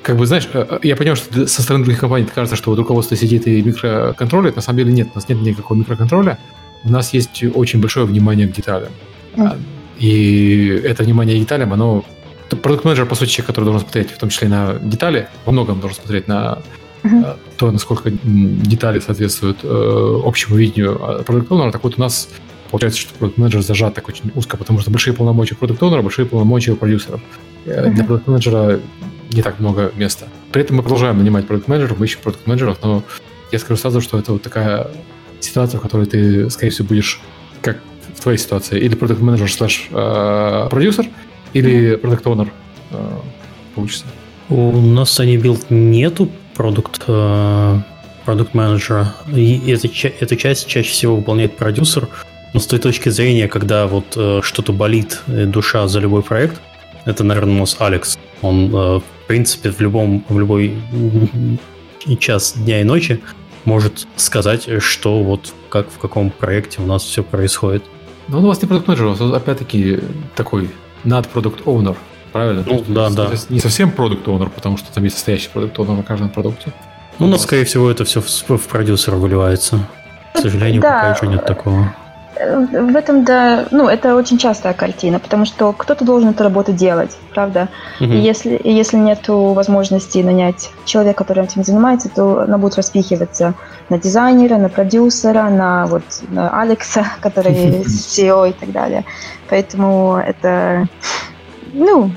[0.03, 3.17] как бы, знаешь, э, я понимаю, что со стороны других компаний кажется, что вот руководство
[3.17, 4.55] сидит и микроконтролит.
[4.55, 6.37] На самом деле нет, у нас нет никакого микроконтроля.
[6.83, 8.91] У нас есть очень большое внимание к деталям.
[9.35, 9.59] Mm.
[9.99, 12.03] И это внимание к деталям, оно
[12.57, 15.79] Продукт менеджер, по сути, человек, который должен смотреть в том числе на детали, во многом
[15.79, 16.59] должен смотреть на
[17.03, 17.37] uh-huh.
[17.57, 22.29] то, насколько детали соответствуют э, общему видению продукт оунера Так вот у нас
[22.69, 26.25] получается, что продукт менеджер зажат так очень узко, потому что большие полномочия продукт оунера большие
[26.25, 27.21] полномочия у продюсеров.
[27.65, 27.89] Uh-huh.
[27.89, 28.79] Для продукт менеджера
[29.31, 30.27] не так много места.
[30.51, 33.03] При этом мы продолжаем нанимать продукт менеджеров мы ищем продукт менеджеров но
[33.51, 34.87] я скажу сразу, что это вот такая
[35.39, 37.19] ситуация, в которой ты, скорее всего, будешь
[37.61, 37.79] как
[38.15, 41.07] в твоей ситуации, или продукт менеджер слэш э, продюсер,
[41.53, 42.49] или продукт Owner
[42.91, 43.09] э,
[43.75, 44.05] получится?
[44.49, 47.79] У нас в Sunny Build нету продукт э,
[48.25, 49.13] продукт менеджера.
[49.33, 49.87] И эта,
[50.19, 52.07] эта часть чаще всего выполняет продюсер.
[52.53, 56.61] Но с той точки зрения, когда вот э, что-то болит душа за любой проект,
[57.05, 58.19] это, наверное, у нас Алекс.
[58.41, 60.75] Он, в принципе, в любом в любой
[62.19, 63.21] час дня и ночи
[63.65, 67.83] может сказать, что вот как в каком проекте у нас все происходит.
[68.27, 69.99] Ну, у вас не продукт менеджер, у вас опять-таки
[70.35, 70.69] такой
[71.03, 71.95] над продукт owner
[72.31, 72.63] правильно?
[72.65, 73.31] Ну, да, да.
[73.49, 76.71] Не совсем продукт owner потому что там есть настоящий продукт owner на каждом продукте.
[77.19, 79.79] Ну, но, скорее всего, это все в, в продюсера выливается.
[80.33, 80.91] К сожалению, да.
[80.91, 81.93] пока еще нет такого.
[82.43, 87.17] В этом, да, ну, это очень частая картина, потому что кто-то должен эту работу делать,
[87.33, 87.69] правда?
[87.99, 88.11] Угу.
[88.11, 93.53] И если, если нет возможности нанять человека, который этим занимается, то она будет распихиваться
[93.89, 99.05] на дизайнера, на продюсера, на вот на Алекса, который SEO и так далее.
[99.49, 100.87] Поэтому это,
[101.73, 102.11] ну...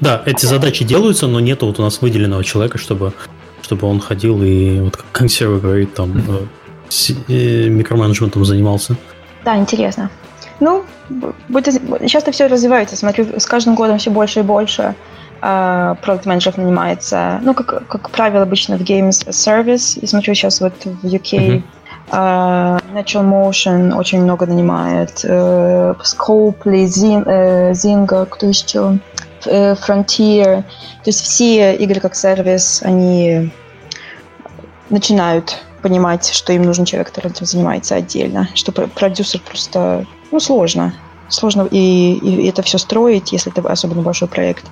[0.00, 3.12] Да, эти задачи делаются, но нет вот у нас выделенного человека, чтобы,
[3.62, 6.46] чтобы он ходил и, вот как консервы говорит, там, э,
[7.28, 8.96] э, микроменеджментом занимался.
[9.44, 10.10] Да, интересно.
[10.60, 10.84] Ну,
[11.48, 12.96] будет, сейчас это все развивается.
[12.96, 14.94] Смотрю, с каждым годом все больше и больше
[15.40, 17.40] э, продукт-менеджеров нанимается.
[17.42, 19.98] Ну, как, как правило, обычно в Games Service.
[20.00, 21.62] Я смотрю сейчас вот в UK uh-huh.
[22.10, 25.24] Uh, Natural Motion очень много нанимает.
[25.24, 28.98] Uh, Scopely, Zing, uh, Zynga, кто еще?
[29.44, 30.62] Uh, Frontier.
[30.62, 33.52] То есть все игры как сервис, они
[34.88, 38.48] начинают понимать, что им нужен человек, который этим занимается отдельно.
[38.54, 40.94] Что продюсер просто, ну, сложно.
[41.28, 44.64] Сложно и, и это все строить, если это особенно большой проект,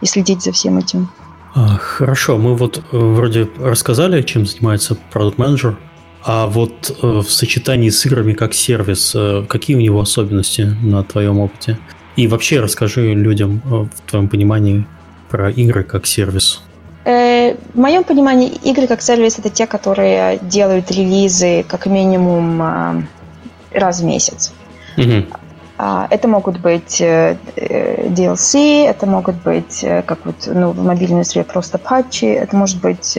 [0.00, 1.10] и следить за всем этим.
[1.54, 5.78] А, хорошо, мы вот э, вроде рассказали, чем занимается продукт менеджер
[6.28, 11.04] а вот э, в сочетании с играми как сервис, э, какие у него особенности на
[11.04, 11.78] твоем опыте?
[12.16, 14.86] И вообще расскажи людям в твоем понимании
[15.30, 16.62] про игры как сервис.
[17.06, 23.06] В моем понимании игры как сервис это те, которые делают релизы как минимум
[23.72, 24.52] раз в месяц.
[24.98, 25.26] Угу.
[26.10, 32.24] Это могут быть DLC, это могут быть как вот ну, в мобильной среде просто патчи,
[32.24, 33.16] это может быть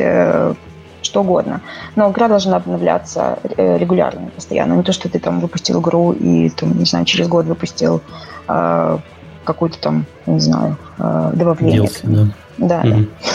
[1.08, 1.62] что угодно.
[1.96, 4.74] Но игра должна обновляться э, регулярно, постоянно.
[4.74, 8.02] Не то, что ты там выпустил игру и, там, не знаю, через год выпустил
[8.48, 8.98] э,
[9.44, 11.82] какую-то там, не знаю, э, добавление.
[11.82, 12.28] DLC, да.
[12.58, 13.08] Да, mm-hmm.
[13.22, 13.28] да.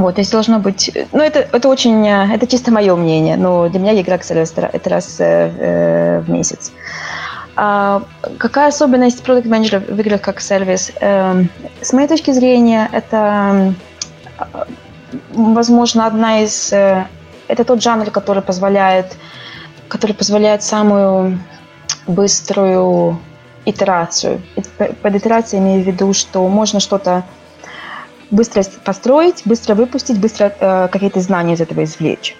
[0.00, 0.90] Вот, то есть должно быть...
[1.12, 2.06] Ну, это, это очень...
[2.06, 6.30] Э, это чисто мое мнение, но для меня игра, кстати, это раз э, э, в
[6.30, 6.72] месяц.
[7.56, 8.02] А
[8.38, 10.92] какая особенность продукт менеджера в играх как сервис?
[11.00, 11.42] Э,
[11.82, 13.74] с моей точки зрения, это
[15.32, 16.72] возможно, одна из...
[16.72, 17.06] Э,
[17.48, 19.16] это тот жанр, который позволяет,
[19.88, 21.38] который позволяет самую
[22.06, 23.18] быструю
[23.64, 24.40] итерацию.
[25.02, 27.24] Под итерацией имею в виду, что можно что-то
[28.30, 32.36] быстро построить, быстро выпустить, быстро э, какие-то знания из этого извлечь.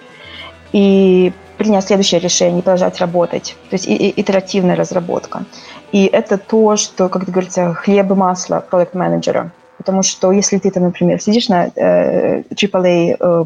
[0.73, 3.57] И принять следующее решение, продолжать работать.
[3.71, 5.45] То есть и, и, итеративная разработка.
[5.93, 9.51] И это то, что, как говорится, хлеб и масло проект-менеджера.
[9.77, 13.45] Потому что если ты, там, например, сидишь на э, AAA э,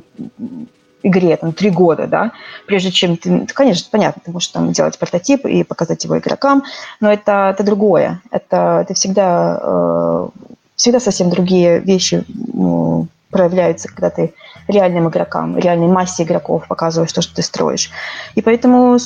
[1.03, 2.33] игре там три года, да,
[2.67, 6.65] прежде чем ты, конечно, понятно, ты можешь там делать прототип и показать его игрокам,
[7.01, 8.23] но это, это другое.
[8.31, 10.29] Это, это всегда, э,
[10.77, 14.35] всегда совсем другие вещи ну, проявляются, когда ты
[14.69, 17.91] реальным игрокам, реальной массе игроков показываешь то, что ты строишь.
[18.35, 18.99] И поэтому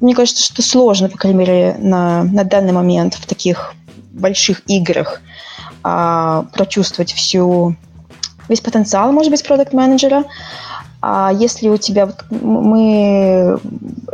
[0.00, 3.74] мне кажется, что сложно, по крайней мере, на, на данный момент в таких
[4.12, 5.20] больших играх
[5.82, 7.74] а, прочувствовать всю
[8.48, 10.24] весь потенциал, может быть, продукт-менеджера.
[11.00, 12.08] А если у тебя...
[12.30, 13.58] Мы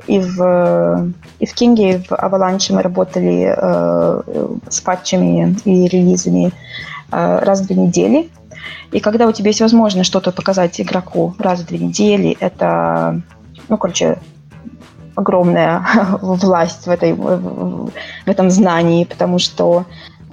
[0.07, 4.23] и в, и в Кинге, и в Avalanche мы работали э,
[4.69, 6.53] с патчами и релизами
[7.13, 8.31] э, раз в две недели.
[8.93, 13.21] И когда у тебя есть возможность что-то показать игроку раз в две недели, это,
[13.69, 14.19] ну, короче,
[15.15, 15.85] огромная
[16.23, 17.91] власть в, этой, в,
[18.27, 19.87] этом знании, потому что,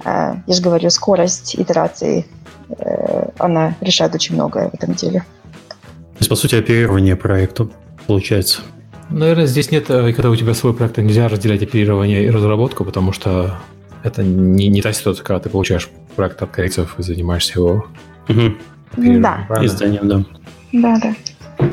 [0.04, 2.26] э, я же говорю, скорость итерации,
[2.70, 5.24] э, она решает очень многое в этом деле.
[5.68, 7.68] То есть, по сути, оперирование проекта
[8.06, 8.62] получается.
[9.10, 13.12] Наверное, здесь нет, э, когда у тебя свой проект, нельзя разделять оперирование и разработку, потому
[13.12, 13.58] что
[14.02, 17.86] это не, не та ситуация, когда ты получаешь проект от корейцев и занимаешься его
[18.28, 18.54] угу.
[18.96, 19.46] да.
[19.62, 20.24] изданием, да.
[20.72, 21.68] Да, да.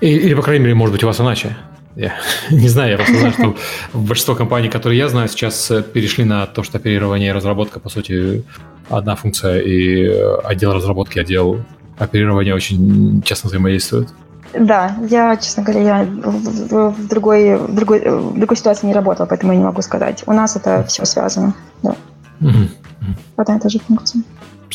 [0.00, 1.56] Или, или, по крайней мере, может быть, у вас иначе.
[1.96, 2.14] Я
[2.50, 3.56] не знаю, я просто знаю, что
[3.92, 7.88] большинство компаний, которые я знаю, сейчас э, перешли на то, что оперирование и разработка, по
[7.88, 8.44] сути,
[8.88, 11.64] одна функция, и э, отдел разработки, отдел
[11.98, 14.08] оперирование очень часто взаимодействует.
[14.54, 19.26] Да, я, честно говоря, я в, в, другой, в, другой, в другой ситуации не работала,
[19.26, 20.22] поэтому я не могу сказать.
[20.26, 21.54] У нас это все связано.
[21.82, 21.94] Да.
[22.40, 22.68] Угу.
[23.36, 24.22] Одна и та же функция.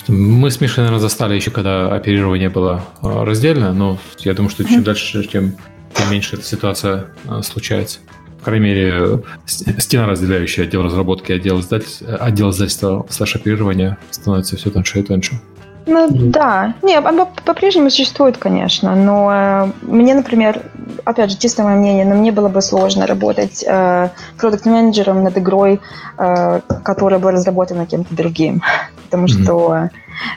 [0.07, 4.63] Мы с Мишей, наверное, застали еще, когда оперирование было а, раздельно, но я думаю, что
[4.65, 5.55] чем дальше, тем,
[5.93, 7.99] тем меньше эта ситуация а, случается.
[8.39, 14.57] По крайней мере, стена, разделяющая отдел разработки и отдел, издательства, отдел издательства слэш оперирования становится
[14.57, 15.39] все тоньше и тоньше.
[15.85, 20.61] Ну да, не, оно по-прежнему существует, конечно, но э, мне, например,
[21.03, 25.81] опять же, чисто мое мнение, но мне было бы сложно работать э, продукт-менеджером над игрой,
[26.17, 28.61] э, которая была разработана кем-то другим,
[29.05, 29.43] потому mm-hmm.
[29.43, 29.89] что,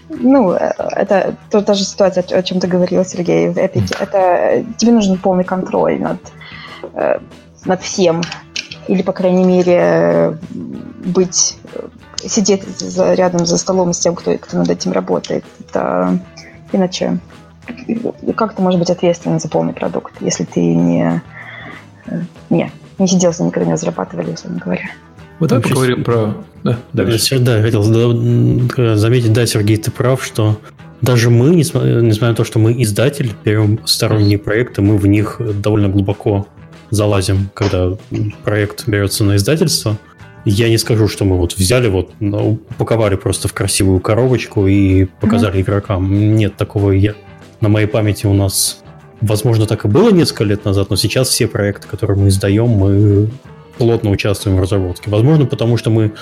[0.09, 4.03] ну, э, это то, та же ситуация, о чем ты говорил, Сергей, в Эпике, mm-hmm.
[4.03, 6.19] это тебе нужен полный контроль над,
[6.95, 7.19] э,
[7.65, 8.23] над всем,
[8.89, 10.39] или, по крайней мере,
[11.05, 11.59] быть
[12.19, 15.45] сидеть за, рядом за столом с тем, кто, кто над этим работает.
[15.61, 16.19] Это
[16.73, 17.19] иначе
[18.37, 21.23] как ты можешь быть ответственен за полный продукт, если ты не,
[22.51, 24.91] не, не сидел за никогда не зарабатывали, условно говоря.
[25.39, 26.35] Вот давай поговорим про...
[26.65, 27.39] Да, дальше.
[27.39, 30.59] Да, хотел заметить, да, Сергей, ты прав, что
[31.03, 35.41] даже мы, несмотря, несмотря на то, что мы издатель, берем сторонние проекты, мы в них
[35.61, 36.47] довольно глубоко
[36.97, 37.97] залазим, когда
[38.45, 39.97] проект берется на издательство.
[40.45, 45.59] Я не скажу, что мы вот взяли, вот упаковали просто в красивую коробочку и показали
[45.59, 45.63] mm-hmm.
[45.63, 46.37] игрокам.
[46.37, 47.15] Нет, такого я
[47.61, 48.83] на моей памяти у нас,
[49.21, 53.29] возможно, так и было несколько лет назад, но сейчас все проекты, которые мы издаем, мы
[53.79, 55.11] плотно участвуем в разработке.
[55.11, 56.13] Возможно, потому что мы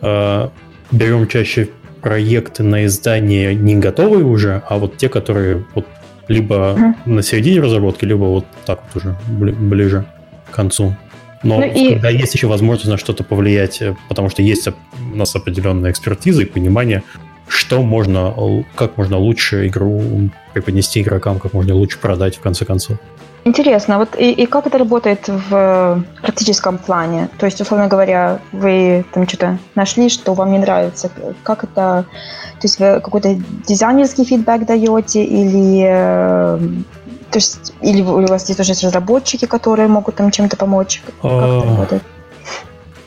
[0.00, 0.48] э,
[0.90, 1.68] берем чаще
[2.00, 5.86] проекты на издание не готовые уже, а вот те, которые вот
[6.28, 6.94] либо mm-hmm.
[7.06, 10.15] на середине разработки, либо вот так вот уже ближе к
[10.56, 10.96] концу.
[11.42, 11.92] Но ну и...
[11.92, 16.42] когда есть еще возможность на что-то повлиять, э, потому что есть у нас определенная экспертиза
[16.42, 17.02] и понимание,
[17.48, 18.34] что можно,
[18.74, 22.98] как можно лучше игру преподнести игрокам, как можно лучше продать в конце концов.
[23.44, 27.28] Интересно, вот и, и как это работает в практическом плане?
[27.38, 31.12] То есть, условно говоря, вы там что-то нашли, что вам не нравится.
[31.44, 32.06] Как это...
[32.54, 33.36] То есть вы какой-то
[33.68, 36.58] дизайнерский фидбэк даете или э,
[37.30, 41.02] то есть, или у вас здесь уже есть разработчики, которые могут там чем-то помочь?
[41.06, 42.00] Как а?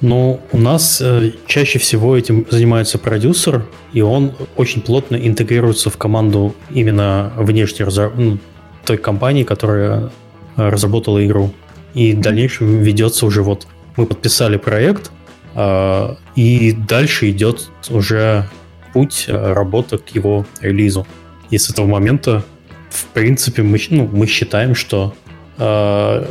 [0.01, 5.97] Ну, у нас э, чаще всего этим занимается продюсер, и он очень плотно интегрируется в
[5.97, 8.09] команду именно внешней разра...
[8.15, 8.37] ну,
[8.85, 10.09] той компании, которая
[10.55, 11.51] э, разработала игру.
[11.93, 15.11] И в дальнейшем ведется уже вот мы подписали проект,
[15.55, 18.49] э, и дальше идет уже
[18.93, 21.05] путь э, работы к его релизу.
[21.49, 22.43] И с этого момента
[22.89, 25.13] в принципе, мы, ну, мы считаем, что
[25.57, 26.25] э,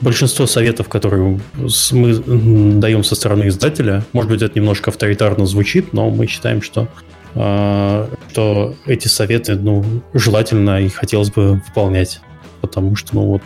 [0.00, 1.40] большинство советов, которые
[1.92, 6.88] мы даем со стороны издателя, может быть, это немножко авторитарно звучит, но мы считаем, что,
[7.34, 12.20] э, что эти советы ну, желательно и хотелось бы выполнять,
[12.60, 13.42] потому что ну, вот,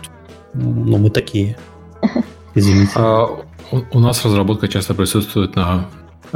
[0.55, 1.57] ну, мы такие.
[2.55, 2.93] Извините.
[2.97, 3.27] А,
[3.71, 5.89] у, у нас разработка часто присутствует на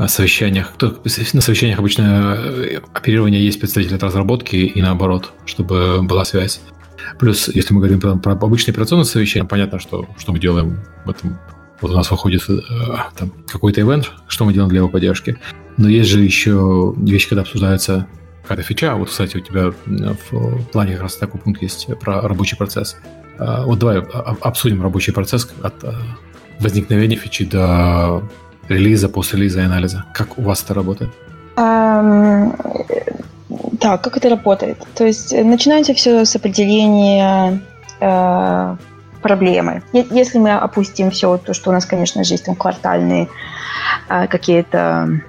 [0.06, 0.74] совещаниях.
[0.80, 6.60] На совещаниях обычно э, оперирование есть представитель от разработки и наоборот, чтобы была связь.
[7.18, 11.10] Плюс, если мы говорим про, про обычные операционные совещания, понятно, что, что мы делаем в
[11.10, 11.38] этом.
[11.80, 12.60] Вот у нас выходит э,
[13.48, 15.38] какой-то ивент, что мы делаем для его поддержки.
[15.76, 18.06] Но есть же еще вещи, когда обсуждается
[18.42, 18.94] какая-то фича.
[18.96, 22.96] Вот, кстати, у тебя в плане как раз такой пункт есть про рабочий процесс.
[23.38, 25.92] А, вот давай обсудим рабочий процесс от э,
[26.58, 28.22] возникновения фичи до
[28.70, 30.04] релиза, после релиза и анализа?
[30.12, 31.10] Как у вас это работает?
[31.56, 32.54] Эм,
[33.80, 34.78] Так, как это работает?
[34.94, 37.60] То есть э, начинается все с определения
[38.00, 38.76] э,
[39.22, 39.82] проблемы.
[39.92, 43.28] Если мы опустим все то, что у нас, конечно же, есть там квартальные
[44.08, 45.20] э, какие-то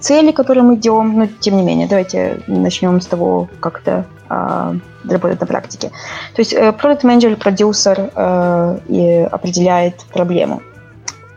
[0.00, 4.74] цели, к которым идем, но тем не менее, давайте начнем с того, как это э,
[5.08, 5.90] работает на практике.
[6.34, 10.60] То есть э, продукт менеджер, продюсер э, и определяет проблему.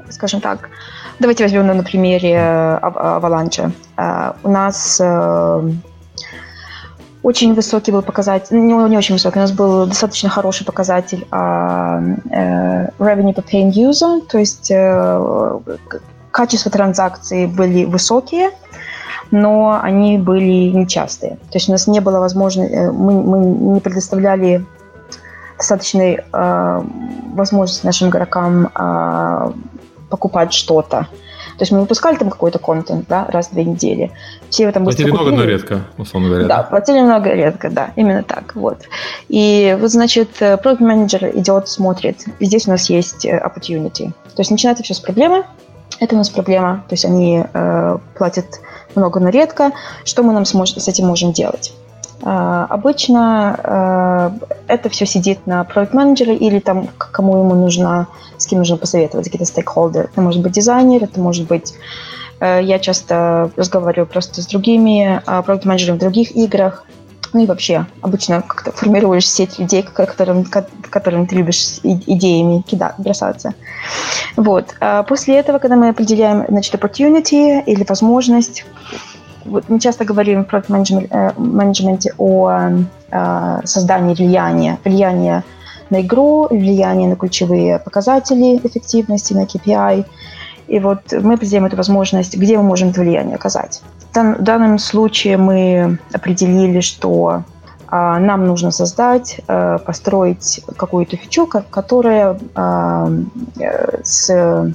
[0.10, 0.70] Скажем так,
[1.20, 3.72] давайте возьмем на примере э, Avalanche.
[3.98, 5.70] Э, у нас э,
[7.22, 12.92] очень высокий был показатель, не, не очень высокий, у нас был достаточно хороший показатель uh,
[13.00, 14.70] revenue per paying user, то есть
[16.32, 18.50] качество транзакций были высокие,
[19.32, 21.38] но они были нечастые.
[21.50, 24.66] То есть у нас не было возможности, мы, мы не предоставляли
[25.58, 26.82] достаточной э,
[27.34, 29.52] возможности нашим игрокам э,
[30.14, 31.08] покупать что-то.
[31.58, 34.12] То есть мы выпускали там какой-то контент, да, раз в две недели.
[34.52, 36.46] Все это Платили много, но редко, условно говоря.
[36.46, 38.78] Да, платили много, редко, да, именно так, вот.
[39.28, 44.12] И вот, значит, продукт менеджер идет, смотрит, и здесь у нас есть э, opportunity.
[44.36, 45.46] То есть начинается все с проблемы,
[46.00, 48.46] это у нас проблема, то есть они э, платят
[48.96, 49.72] много, но редко.
[50.06, 51.74] Что мы нам смож- с этим можем делать?
[52.26, 58.08] Uh, обычно uh, это все сидит на продукт менеджере или там кому ему нужно,
[58.38, 60.08] с кем нужно посоветовать, какие-то стейкхолдеры.
[60.10, 61.74] Это может быть дизайнер, это может быть...
[62.40, 66.86] Uh, я часто разговариваю просто с другими продукт менеджерами в других играх.
[67.34, 73.54] Ну и вообще, обычно как-то формируешь сеть людей, которым, которым ты любишь идеями кидать, бросаться.
[74.38, 74.76] Вот.
[75.08, 78.66] После этого, когда мы определяем, значит, opportunity или возможность,
[79.46, 82.52] вот мы часто говорим в проект-менеджменте э, о
[83.12, 85.44] э, создании влияния, влияния
[85.90, 90.06] на игру, влияние на ключевые показатели эффективности, на KPI.
[90.68, 93.82] И вот мы определяем эту возможность, где мы можем это влияние оказать.
[94.14, 97.44] В данном случае мы определили, что
[97.88, 103.10] а, нам нужно создать, э, построить какую-то фичу, которая а,
[104.04, 104.74] с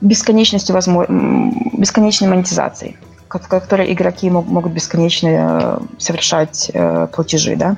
[0.00, 2.96] бесконечностью возможно, бесконечной монетизацией
[3.28, 7.76] в которой игроки могут бесконечно э, совершать э, платежи, да.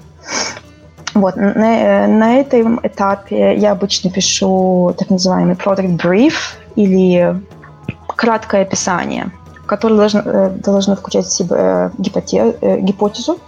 [1.14, 6.34] Вот, на, на этом этапе я обычно пишу так называемый product brief
[6.76, 7.40] или
[8.14, 9.30] краткое описание,
[9.66, 13.38] которое должно, э, должно включать в себя гипотез, гипотезу.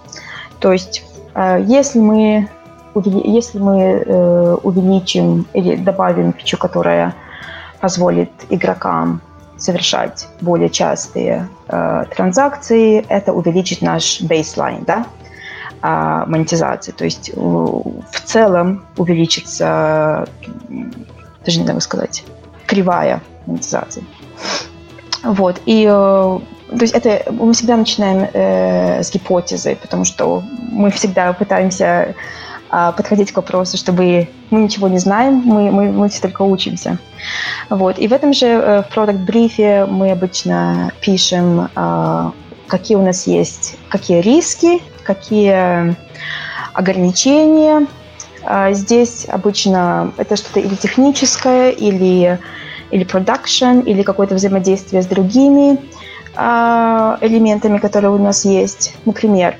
[0.59, 1.05] То есть,
[1.67, 2.49] если мы,
[2.95, 7.15] если мы увеличим или добавим фичу, которая
[7.81, 9.23] позволит игрокам
[9.61, 15.07] совершать более частые э, транзакции, это увеличит наш бейслайн, да,
[15.83, 16.93] э, монетизации.
[16.93, 20.27] То есть э, в целом увеличится,
[21.45, 22.25] даже не знаю сказать,
[22.67, 24.05] кривая монетизации.
[25.23, 25.61] Вот.
[25.67, 25.89] И э,
[26.71, 32.15] то есть это мы всегда начинаем э, с гипотезы, потому что мы всегда пытаемся
[32.71, 36.99] подходить к вопросу, чтобы мы ничего не знаем, мы, мы, мы все только учимся.
[37.69, 37.99] Вот.
[37.99, 42.31] И в этом же э, в продукт брифе мы обычно пишем, э,
[42.67, 45.97] какие у нас есть, какие риски, какие
[46.73, 47.87] ограничения.
[48.45, 52.39] А здесь обычно это что-то или техническое, или,
[52.91, 55.79] или production, или какое-то взаимодействие с другими
[56.37, 58.95] а, элементами, которые у нас есть.
[59.05, 59.57] Например,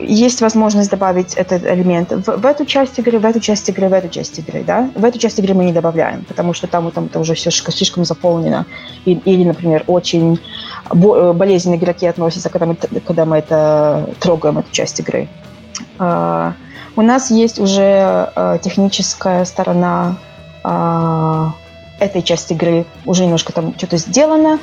[0.00, 3.92] есть возможность добавить этот элемент в, в эту часть игры, в эту часть игры, в
[3.92, 4.90] эту часть игры, да?
[4.94, 8.04] В эту часть игры мы не добавляем, потому что там, там это уже все слишком
[8.04, 8.66] заполнено.
[9.04, 10.38] И, или, например, очень
[10.90, 15.28] э, болезненные игроки относятся, когда мы, когда мы это трогаем, эту часть игры.
[15.98, 16.52] Uh,
[16.96, 20.16] у нас есть уже uh, техническая сторона
[20.62, 21.50] uh,
[21.98, 24.58] этой части игры, уже немножко там что-то сделано,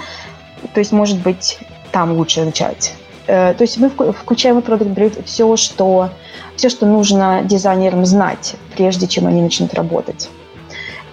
[0.73, 1.59] то есть, может быть,
[1.91, 2.93] там лучше начать.
[3.31, 6.09] Э, то есть мы включаем в Product Brief все, что,
[6.57, 10.29] все, что нужно дизайнерам знать, прежде чем они начнут работать.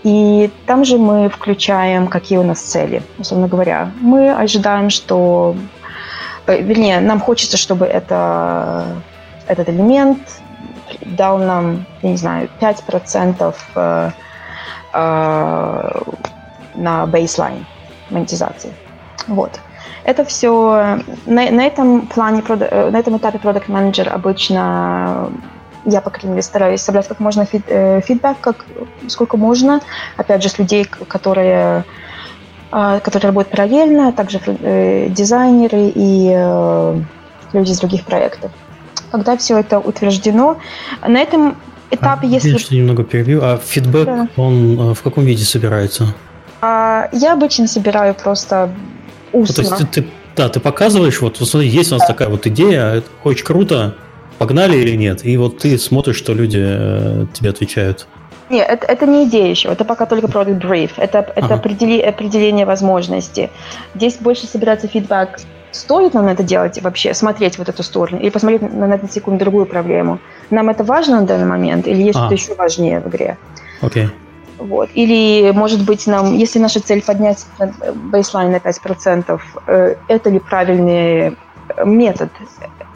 [0.02, 3.04] И там же мы включаем, какие у нас цели.
[3.18, 5.54] Условно говоря, мы ожидаем, что...
[6.48, 8.84] Э, вернее, нам хочется, чтобы это,
[9.46, 10.18] этот элемент
[11.02, 14.10] дал нам, я не знаю, 5% э,
[14.92, 16.00] э,
[16.74, 17.64] на бейслайн
[18.10, 18.72] монетизации.
[19.28, 19.60] Вот.
[20.08, 25.30] Это все на, на этом плане, э, на этом этапе продукт менеджер обычно
[25.84, 28.64] я, по крайней мере, стараюсь собрать как можно фид, э, фидбэк, как,
[29.06, 29.82] сколько можно.
[30.16, 31.84] Опять же, с людей, которые,
[32.72, 37.00] э, которые работают параллельно, также э, дизайнеры и э,
[37.52, 38.50] люди из других проектов.
[39.10, 40.56] Когда все это утверждено,
[41.06, 41.58] на этом
[41.90, 42.56] этапе, а, если...
[42.74, 43.40] Я немного перебью.
[43.42, 44.28] А фидбэк, да.
[44.38, 46.14] он э, в каком виде собирается?
[46.62, 48.70] А, я обычно собираю просто
[49.32, 49.62] устно.
[49.62, 52.08] Ну, то есть ты, ты, да, ты показываешь, вот, смотри, есть у нас да.
[52.08, 53.96] такая вот идея, это очень круто,
[54.38, 58.06] погнали или нет, и вот ты смотришь, что люди э, тебе отвечают.
[58.50, 61.54] Нет, это, это не идея еще, это пока только product brief, это, это ага.
[61.54, 63.50] определи, определение возможности.
[63.94, 68.62] Здесь больше собирается фидбэк, стоит нам это делать вообще, смотреть вот эту сторону, или посмотреть
[68.62, 70.18] на, на, на секунду другую проблему.
[70.50, 72.20] Нам это важно на данный момент, или есть а.
[72.20, 73.36] что-то еще важнее в игре?
[73.82, 74.04] Окей.
[74.04, 74.10] Okay.
[74.58, 74.90] Вот.
[74.94, 77.46] Или, может быть, нам, если наша цель поднять
[77.94, 81.36] бейслайн на 5%, э, это ли правильный
[81.84, 82.30] метод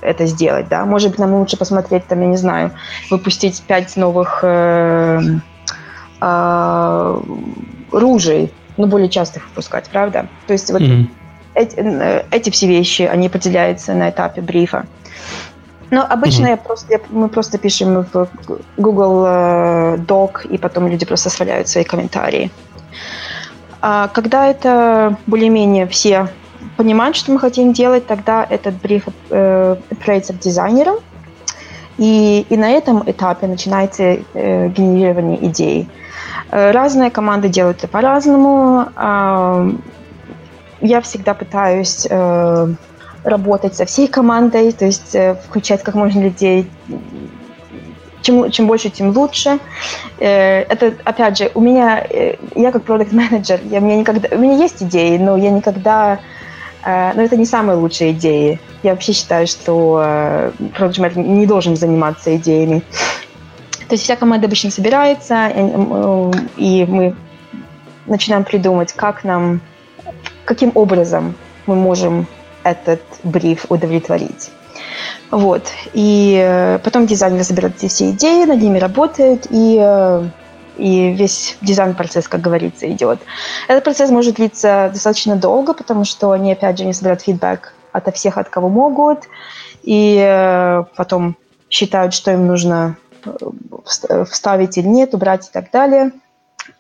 [0.01, 0.85] это сделать, да?
[0.85, 2.73] Может быть, нам лучше посмотреть, там, я не знаю,
[3.11, 5.21] выпустить 5 новых э,
[6.21, 7.21] э,
[7.93, 10.27] ружей, ну, более часто их выпускать, правда?
[10.47, 11.07] То есть вот mm-hmm.
[11.55, 14.87] эти, э, эти все вещи, они определяются на этапе брифа.
[15.93, 16.51] Но обычно mm-hmm.
[16.51, 18.29] я просто, я, мы просто пишем в
[18.79, 22.51] Google э, Doc, и потом люди просто оставляют свои комментарии.
[23.83, 26.29] А когда это более-менее все
[26.79, 30.97] понимают, что мы хотим делать, тогда этот бриф э, отправляется к дизайнерам,
[31.99, 35.91] и, и на этом этапе начинается э, генерирование идей.
[36.51, 38.89] Э, разные команды делают это по-разному.
[38.97, 39.71] Э,
[40.81, 42.69] я всегда пытаюсь э,
[43.25, 46.71] работать со всей командой, то есть э, включать как можно людей.
[48.23, 49.59] Чем, чем больше, тем лучше.
[50.19, 54.29] Э, это, опять же, у меня, э, я как продукт менеджер я, у, меня никогда,
[54.35, 56.21] у меня есть идеи, но я никогда
[56.85, 58.59] но это не самые лучшие идеи.
[58.83, 62.83] Я вообще считаю, что продукт менеджер не должен заниматься идеями.
[63.87, 65.47] То есть вся команда обычно собирается,
[66.57, 67.15] и мы
[68.07, 69.61] начинаем придумать, как нам,
[70.45, 72.27] каким образом мы можем
[72.65, 74.51] этот бриф удовлетворить.
[75.31, 75.73] Вот.
[75.95, 80.29] И э, потом дизайнер собирает эти все идеи, над ними работает, и, э,
[80.77, 83.21] и весь дизайн-процесс, как говорится, идет.
[83.67, 88.15] Этот процесс может длиться достаточно долго, потому что они, опять же, не собирают фидбэк от
[88.15, 89.21] всех, от кого могут,
[89.83, 91.37] и э, потом
[91.71, 92.97] считают, что им нужно
[94.29, 96.11] вставить или нет, убрать и так далее.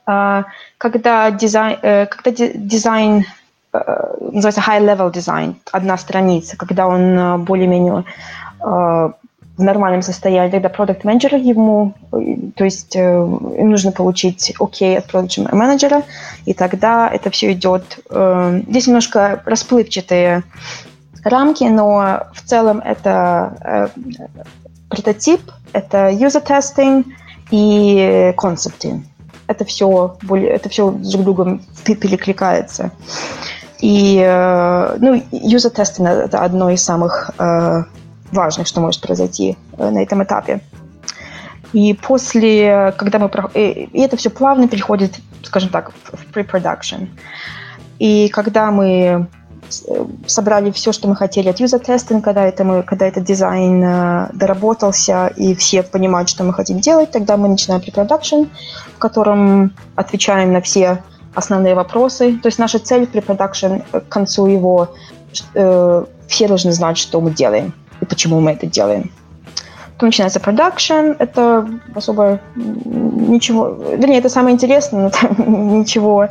[0.04, 0.44] А,
[0.76, 3.24] когда дизайн, когда дизайн
[3.72, 8.04] называется high-level design, одна страница, когда он э, более-менее
[8.60, 15.06] э, в нормальном состоянии, тогда продукт менеджер ему, то есть им нужно получить окей от
[15.06, 16.02] продукт менеджера,
[16.46, 17.98] и тогда это все идет.
[18.08, 20.42] Здесь немножко расплывчатые
[21.22, 23.90] рамки, но в целом это
[24.88, 25.42] прототип,
[25.74, 27.04] это user testing
[27.50, 29.02] и concepting.
[29.46, 32.90] Это все, это все друг с другом перекликается.
[33.82, 37.82] И э, ну, testing– это одно из самых э,
[38.30, 40.60] важных, что может произойти э, на этом этапе.
[41.72, 43.28] И после, когда мы...
[43.54, 47.08] И это все плавно переходит, скажем так, в pre-production.
[47.98, 49.26] И когда мы
[50.26, 55.28] собрали все, что мы хотели от user testing, когда, это мы, когда этот дизайн доработался
[55.36, 58.48] и все понимают, что мы хотим делать, тогда мы начинаем pre-production,
[58.94, 61.02] в котором отвечаем на все
[61.34, 62.38] основные вопросы.
[62.42, 64.94] То есть наша цель при продакшн к концу его
[65.54, 69.10] э, все должны знать, что мы делаем и почему мы это делаем.
[69.94, 76.28] Потом начинается продакшн, это особо ничего, вернее, это самое интересное, но там ничего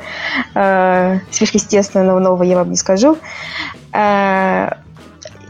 [0.55, 3.17] э, сверхъестественного нового я вам не скажу.
[3.93, 4.71] Э,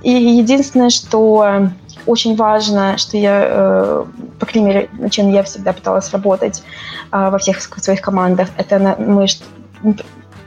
[0.04, 1.70] и единственное, что
[2.06, 4.06] очень важно, что я, э,
[4.40, 6.64] по крайней мере, на чем я всегда пыталась работать
[7.12, 9.28] э, во всех своих командах, это мы,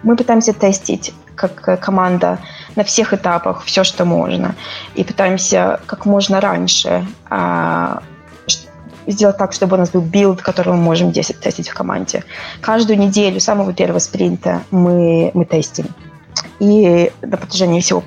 [0.02, 2.38] мы пытаемся тестить как команда
[2.76, 4.54] на всех этапах все, что можно.
[4.94, 8.02] И пытаемся как можно раньше а,
[9.06, 12.24] сделать так, чтобы у нас был build, который мы можем тестить в команде.
[12.60, 15.86] Каждую неделю, самого первого спринта, мы, мы тестим.
[16.60, 18.02] И на протяжении всего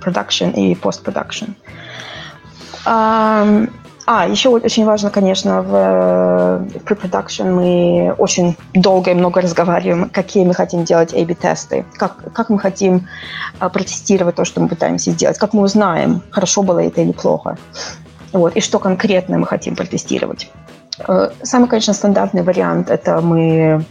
[0.00, 1.44] продакшн э, и постпродакшн.
[1.44, 1.85] А,
[2.86, 10.44] а, еще очень важно, конечно, в, в pre-production мы очень долго и много разговариваем, какие
[10.44, 13.08] мы хотим делать A-B-тесты, как, как мы хотим
[13.58, 17.58] а, протестировать то, что мы пытаемся сделать, как мы узнаем, хорошо было это или плохо,
[18.32, 20.48] вот, и что конкретно мы хотим протестировать.
[21.08, 23.84] Э, самый, конечно, стандартный вариант– это мы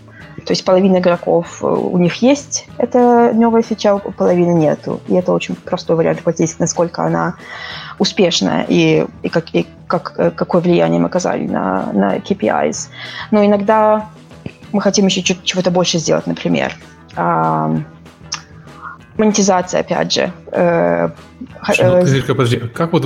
[0.46, 5.00] то есть половина игроков, э, у них есть эта новая фича, у половины нету.
[5.08, 7.36] И это очень простой вариант хватить, насколько она
[8.00, 12.90] успешная и, и, как, и как, э, какое влияние мы оказали на, на KPIs.
[13.32, 14.10] Но иногда
[14.72, 16.74] мы хотим еще чего-то больше сделать, например.
[17.16, 17.76] А,
[19.18, 20.32] монетизация, опять же.
[20.52, 23.04] Э, ну, подожди, подожди, как вот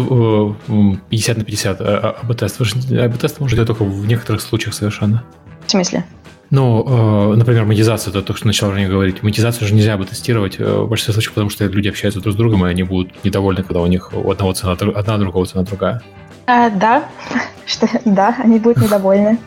[1.09, 2.61] 50 на 50 АБ-тест?
[2.61, 5.23] АБ-тест может делать только в некоторых случаях совершенно.
[5.65, 6.03] В смысле?
[6.51, 9.21] Ну, э, например, монетизацию, это то, что начал ранее говорить.
[9.21, 12.37] Монетизацию же нельзя бы тестировать э, в большинстве случаев, потому что люди общаются друг с
[12.37, 16.01] другом, и они будут недовольны, когда у них у одного цена одна, другого цена другая.
[16.47, 17.03] А, да,
[17.67, 19.37] что, да, они будут недовольны.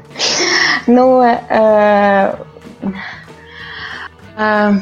[0.86, 2.34] Но э,
[4.38, 4.72] э,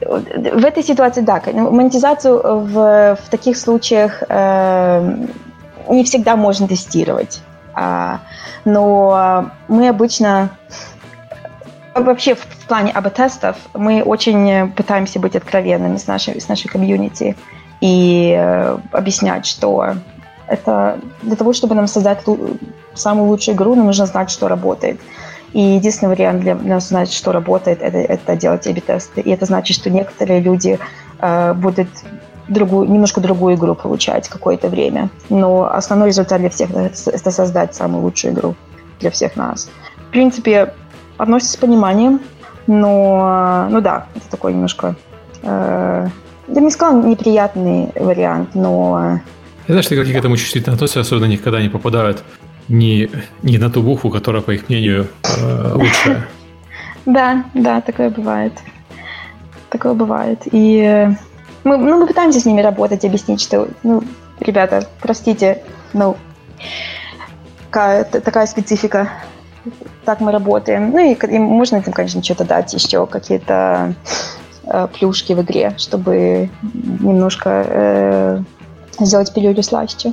[0.00, 5.26] в этой ситуации, да, монетизацию в, в таких случаях э,
[5.90, 7.42] не всегда можно тестировать.
[7.82, 8.20] А,
[8.66, 10.50] но мы обычно
[11.94, 17.36] вообще в, плане АБ-тестов мы очень пытаемся быть откровенными с нашей, с нашей комьюнити
[17.80, 19.94] и э, объяснять, что
[20.46, 22.22] это для того, чтобы нам создать
[22.92, 25.00] самую лучшую игру, нам нужно знать, что работает.
[25.54, 29.22] И единственный вариант для нас знать, что работает, это, это делать A-B-тесты.
[29.22, 30.78] И это значит, что некоторые люди
[31.18, 31.88] э, будут
[32.50, 35.08] другую, немножко другую игру получать какое-то время.
[35.30, 36.70] Но основной результат для всех–
[37.06, 38.54] это создать самую лучшую игру
[39.00, 39.70] для всех нас.
[40.08, 40.74] В принципе,
[41.16, 42.20] относится с пониманием,
[42.66, 44.96] но, ну да, это такой немножко,
[45.42, 46.08] э,
[46.48, 49.20] я не сказала неприятный вариант, но...
[49.68, 52.24] Я знаю, что игроки к этому чувствительно относятся, особенно никогда не попадают
[52.68, 53.10] не,
[53.42, 56.28] не на ту букву, которая, по их мнению, э, лучшая.
[57.06, 58.52] Да, да, такое бывает.
[59.70, 60.42] Такое бывает.
[60.52, 61.08] И
[61.64, 64.02] мы, ну, мы пытаемся с ними работать, объяснить, что, ну,
[64.40, 66.16] ребята, простите, ну,
[67.70, 69.10] такая, такая специфика,
[70.04, 70.90] так мы работаем.
[70.90, 73.94] Ну и, и можно этим, конечно, что-то дать, еще какие-то
[74.64, 78.42] э, плюшки в игре, чтобы немножко э,
[78.98, 80.12] сделать пилюлю слаще.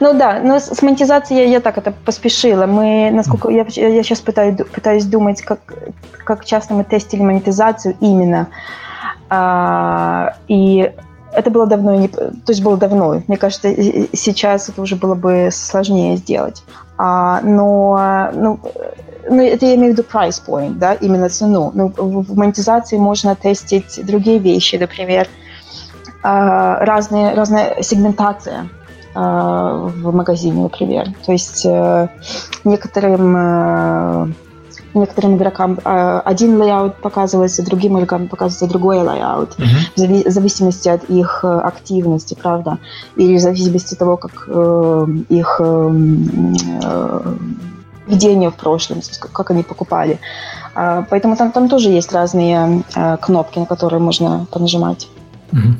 [0.00, 2.66] Ну да, но с, с монетизацией я, я так это поспешила.
[2.66, 5.60] Мы, насколько я, я сейчас пытаюсь, пытаюсь думать, как,
[6.24, 8.48] как часто мы тестили монетизацию именно.
[9.28, 10.92] А, и
[11.32, 13.22] это было давно, то есть было давно.
[13.26, 13.74] Мне кажется,
[14.12, 16.62] сейчас это уже было бы сложнее сделать.
[16.96, 18.60] А, но, ну,
[19.28, 21.72] ну, это я имею в виду price point, да, именно цену.
[21.74, 25.28] Ну, в, в монетизации можно тестить другие вещи, например,
[26.22, 28.68] а, разные, разная сегментация
[29.14, 31.08] а, в магазине, например.
[31.24, 32.08] То есть э,
[32.64, 34.26] некоторым э,
[34.94, 40.28] некоторым игрокам э, один layout показывается, другим игрокам показывается другой layout, uh-huh.
[40.28, 42.78] в зависимости от их э, активности, правда,
[43.16, 45.60] или в зависимости от того, как э, их
[48.06, 49.00] ведение в прошлом,
[49.32, 50.18] как они покупали.
[50.74, 52.82] А, поэтому там, там тоже есть разные
[53.22, 55.08] кнопки, на которые можно понажимать.
[55.52, 55.72] Uh-huh.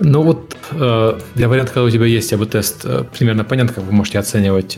[0.00, 2.84] Ну вот для варианта, когда у тебя есть АБ-тест,
[3.16, 4.76] примерно понятно, как вы можете оценивать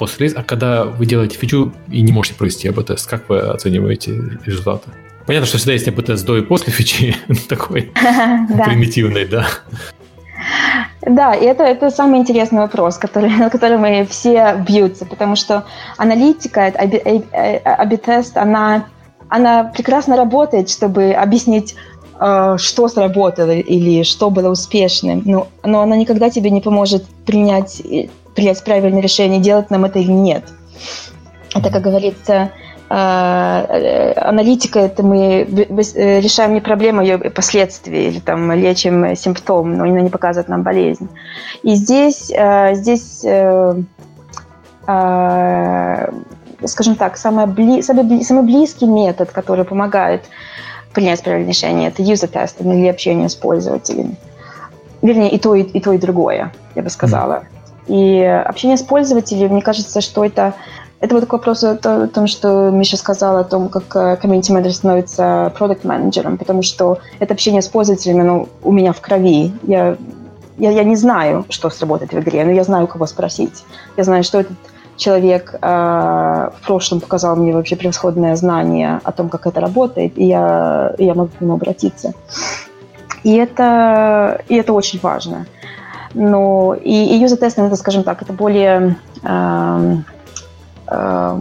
[0.00, 4.38] после релиза, а когда вы делаете фичу и не можете провести АБ-тест, как вы оцениваете
[4.46, 4.88] результаты?
[5.26, 7.14] Понятно, что всегда есть АБ-тест до и после фичи,
[7.48, 7.92] такой
[8.64, 9.46] примитивный, да.
[11.02, 15.66] Да, и это, это самый интересный вопрос, который, на который все бьются, потому что
[15.98, 16.72] аналитика,
[17.64, 18.86] АБ-тест, она,
[19.28, 25.96] она прекрасно работает, чтобы объяснить, э, что сработало или что было успешным, но, но она
[25.96, 27.80] никогда тебе не поможет принять
[28.34, 30.44] принять правильное решение, делать нам это или нет.
[31.54, 32.50] Это, как говорится,
[32.88, 39.16] э, э, аналитика это мы э, решаем не проблему, а ее последствия, или там лечим
[39.16, 41.08] симптом, но она не показывает нам болезнь.
[41.62, 42.32] И здесь,
[42.72, 43.24] здесь
[46.66, 50.22] скажем так, самый, бли, самый, самый близкий метод, который помогает
[50.92, 54.16] принять правильное решение, это test или общение с пользователями.
[55.02, 57.44] Вернее, и то, и, и то, и другое, я бы сказала.
[57.86, 60.54] И общение с пользователем, мне кажется, что это
[61.00, 65.50] это вот такой вопрос о том, что Миша сказала, о том, как комьюнити менеджер становится
[65.56, 69.50] продукт менеджером потому что это общение с пользователями ну, у меня в крови.
[69.62, 69.96] Я,
[70.58, 73.64] я, я не знаю, что сработает в игре, но я знаю, кого спросить.
[73.96, 74.58] Я знаю, что этот
[75.00, 80.26] человек э, в прошлом показал мне вообще превосходное знание о том, как это работает, и
[80.26, 82.12] я, я могу к нему обратиться.
[83.24, 85.46] И это, и это очень важно.
[86.14, 88.96] Но и, и юзер-тестинг, это, скажем так, это более...
[89.22, 89.96] Э,
[90.86, 91.40] э,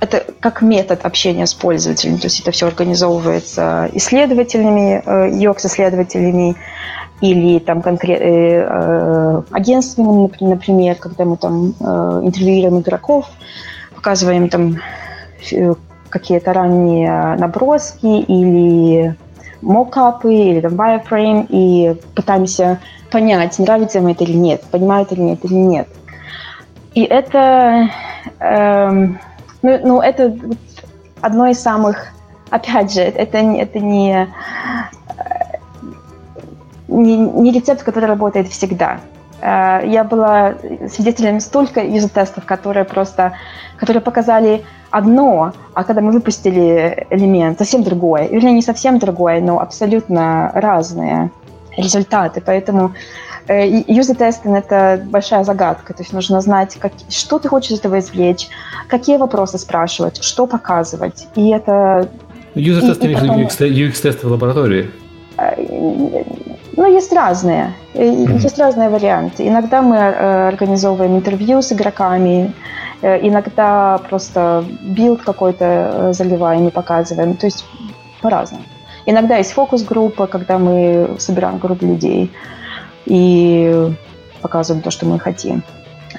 [0.00, 6.56] это как метод общения с пользователем, то есть это все организовывается исследователями, UX-исследователями
[7.20, 13.26] или там конкрет, э, э, агентствами, например, когда мы там э, интервьюируем игроков,
[13.94, 14.78] показываем там
[15.52, 15.74] э,
[16.08, 19.14] какие-то ранние наброски или
[19.60, 22.80] мокапы или там wireframe и пытаемся
[23.10, 25.88] понять, нравится им это или нет, понимают или нет или нет.
[26.94, 27.88] И это,
[28.40, 29.18] эм,
[29.62, 30.36] ну, ну, это
[31.20, 32.08] одно из самых,
[32.50, 34.28] опять же, это, это не,
[35.18, 35.56] э,
[36.88, 39.00] не, не рецепт, который работает всегда.
[39.40, 40.54] Э, я была
[40.88, 43.32] свидетелем столько юзер-тестов, которые просто,
[43.76, 48.24] которые показали одно, а когда мы выпустили элемент, совсем другое.
[48.24, 51.30] Или не совсем другое, но абсолютно разные
[51.76, 52.40] результаты.
[52.40, 52.92] Поэтому
[53.48, 55.94] юзер-тестинг– это большая загадка.
[55.94, 58.48] То есть нужно знать, как, что ты хочешь из этого извлечь,
[58.88, 61.26] какие вопросы спрашивать, что показывать.
[61.34, 62.08] И это...
[62.54, 63.40] User-тесты, потом...
[63.40, 64.90] UX-тесты в лаборатории?
[66.76, 67.72] Ну, есть разные.
[67.94, 68.38] Mm-hmm.
[68.42, 69.46] Есть разные варианты.
[69.46, 72.52] Иногда мы э, организовываем интервью с игроками,
[73.02, 77.36] э, иногда просто build какой-то э, заливаем и показываем.
[77.36, 77.64] То есть
[78.22, 78.64] по-разному.
[79.06, 82.30] Иногда есть фокус-группа, когда мы собираем группу людей
[83.10, 83.92] и
[84.40, 85.62] показываем то, что мы хотим.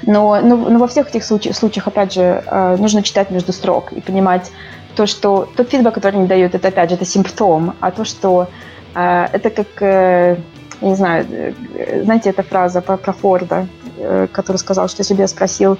[0.03, 2.43] Но, но, но во всех этих случаях, случаях, опять же,
[2.79, 4.51] нужно читать между строк и понимать
[4.95, 8.47] то, что тот фидбэк, который они дают, это опять же это симптом, а то, что
[8.93, 10.37] а, это как, э,
[10.81, 13.67] не знаю, э, знаете, эта фраза про, про Форда,
[13.97, 15.77] э, который сказал, что если бы я спросил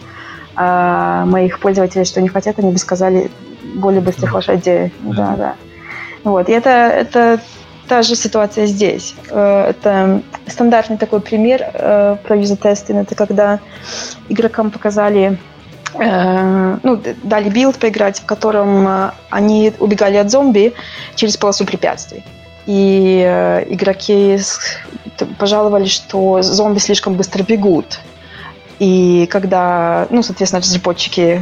[0.55, 3.31] а, моих пользователей, что они хотят, они бы сказали
[3.75, 4.93] более быстрых лошадей.
[5.01, 5.55] Да, да.
[6.23, 6.49] Вот.
[6.49, 7.39] И это, это
[7.91, 9.15] та же ситуация здесь.
[9.29, 11.59] Это стандартный такой пример
[12.23, 13.01] про user-testing.
[13.01, 13.59] Это когда
[14.29, 15.37] игрокам показали
[15.93, 20.73] ну, дали build поиграть, в котором они убегали от зомби
[21.15, 22.23] через полосу препятствий
[22.65, 24.39] и э, игроки
[25.37, 27.99] пожаловались, что зомби слишком быстро бегут.
[28.79, 31.41] И когда, ну, соответственно, разработчики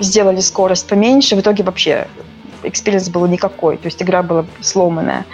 [0.00, 2.08] сделали скорость поменьше, в итоге вообще
[2.64, 5.24] experience был никакой, то есть игра была сломанная.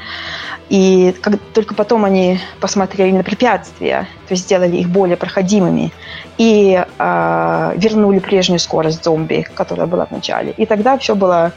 [0.70, 5.92] И как, только потом они посмотрели на препятствия, то есть сделали их более проходимыми
[6.38, 10.52] и э, вернули прежнюю скорость зомби, которая была в начале.
[10.52, 11.50] И тогда все было,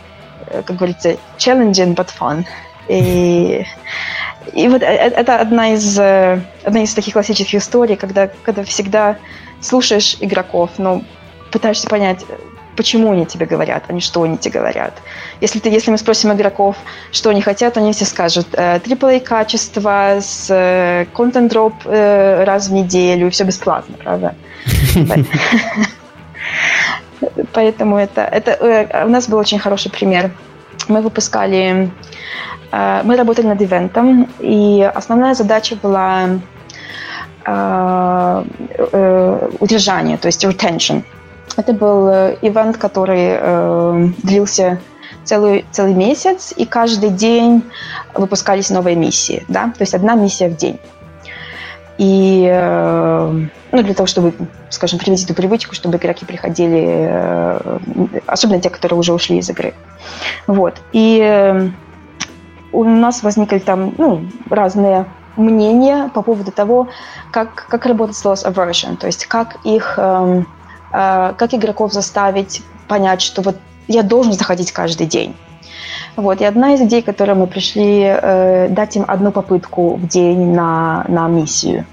[0.48, 2.44] э, как говорится, challenging but fun.
[2.88, 3.64] И,
[4.52, 9.18] и вот э, э, это одна из, одна из таких классических историй, когда, когда всегда
[9.62, 11.04] слушаешь игроков, но
[11.52, 12.26] пытаешься понять,
[12.76, 14.94] почему они тебе говорят, а не что они тебе говорят.
[15.42, 16.76] Если, ты, если мы спросим игроков,
[17.12, 21.74] что они хотят, они все скажут AAA качество с content drop
[22.46, 24.36] раз в неделю, и все бесплатно, правда?
[27.54, 30.32] Поэтому это, это у нас был очень хороший пример.
[30.88, 31.92] Мы выпускали
[32.74, 36.40] Э, мы работали над ивентом, и основная задача была
[37.46, 38.44] э,
[38.92, 41.04] э, удержание, то есть retention.
[41.56, 42.10] Это был
[42.42, 44.80] ивент, который длился
[45.24, 47.64] целый, целый месяц, и каждый день
[48.14, 50.80] выпускались новые миссии, да, то есть одна миссия в день.
[52.00, 52.50] И
[53.72, 54.34] ну, для того, чтобы,
[54.70, 59.76] скажем, привести эту привычку, чтобы игроки приходили, особенно те, которые уже ушли из игры.
[60.48, 60.82] Вот.
[60.92, 61.72] И
[62.74, 65.06] у нас возникли там ну, разные
[65.38, 66.90] мнения по поводу того,
[67.32, 70.44] как, как работать с loss aversion, то есть как их, э, э,
[70.94, 75.36] как игроков заставить понять, что вот я должен заходить каждый день.
[76.16, 76.42] Вот.
[76.42, 81.06] И одна из идей, к мы пришли, э, дать им одну попытку в день на,
[81.08, 81.86] на миссию.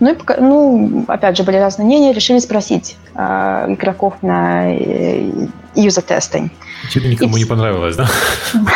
[0.00, 5.30] Ну, и, ну, опять же, были разные мнения, решили спросить э, игроков на э,
[5.74, 6.52] юзер-тестинг.
[6.90, 7.40] Тебе никому и...
[7.40, 8.08] не понравилось, да?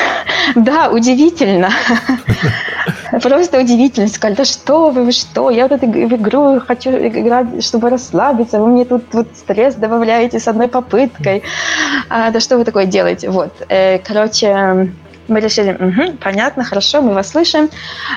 [0.56, 1.70] Да, удивительно.
[3.22, 4.08] Просто удивительно.
[4.08, 5.50] Сказали, да что вы, вы что?
[5.50, 8.58] Я вот эту в игру хочу играть, чтобы расслабиться.
[8.58, 11.42] Вы мне тут вот стресс добавляете с одной попыткой.
[12.08, 13.30] А, да что вы такое делаете?
[13.30, 13.52] Вот.
[13.68, 14.92] Э, короче,
[15.28, 17.70] мы решили, угу, понятно, хорошо, мы вас слышим.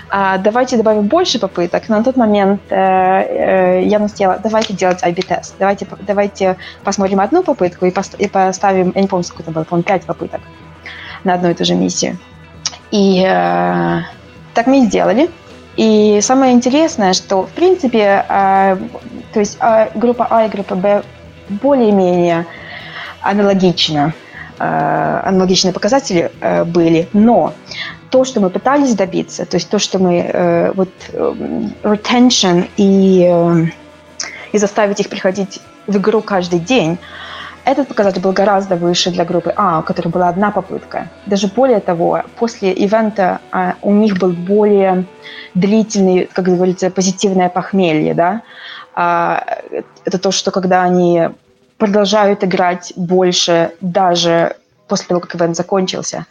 [0.09, 1.83] А, давайте добавим больше попыток.
[1.87, 5.55] Но на тот момент э, э, я настояла, давайте делать IB-тест.
[5.59, 9.63] Давайте, давайте посмотрим одну попытку и, пост- и поставим, я не помню, сколько это было,
[9.63, 10.41] по-моему, пять попыток
[11.23, 12.17] на одну и ту же миссию.
[12.91, 13.99] И э,
[14.53, 15.29] так мы и сделали.
[15.75, 18.77] И самое интересное, что в принципе, э,
[19.33, 21.03] то есть э, группа А и группа Б
[21.49, 22.45] более-менее
[23.21, 24.13] аналогично,
[24.57, 27.53] аналогичные показатели э, были, но
[28.09, 31.33] то, что мы пытались добиться, то есть то, что мы э, вот э,
[31.83, 33.65] retention и, э,
[34.53, 36.97] и заставить их приходить в игру каждый день,
[37.65, 41.09] этот показатель был гораздо выше для группы А, у которой была одна попытка.
[41.25, 45.05] Даже более того, после ивента а, у них был более
[45.55, 48.13] длительный, как говорится, позитивное похмелье.
[48.13, 48.43] Да?
[48.93, 49.43] А,
[50.05, 51.29] это то, что когда они
[51.77, 54.55] продолжают играть больше даже
[54.87, 56.25] после того, как ивент закончился.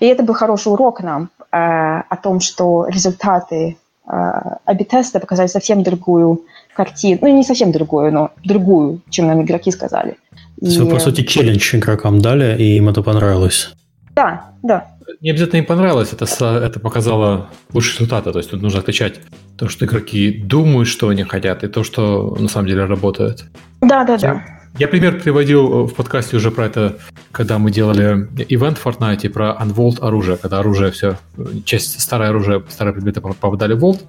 [0.00, 3.76] И это был хороший урок нам а, о том, что результаты
[4.06, 6.42] АБ-теста показали совсем другую
[6.74, 7.18] картину.
[7.22, 10.16] Ну, не совсем другую, но другую, чем нам игроки сказали.
[10.60, 13.74] То есть вы, по сути, челлендж игрокам дали, и им это понравилось?
[14.14, 14.86] Да, да.
[15.20, 16.24] Не обязательно им понравилось, это,
[16.58, 18.32] это показало лучшие результаты.
[18.32, 19.20] То есть тут нужно отличать
[19.56, 23.44] То, что игроки думают, что они хотят, и то, что на самом деле работает.
[23.80, 24.42] Да, да, да.
[24.78, 26.98] Я пример приводил э, в подкасте уже про это,
[27.32, 31.18] когда мы делали ивент в Fortnite про Unvault оружие, когда оружие все,
[31.64, 34.02] часть старое оружие, старые предметы попадали в Vault,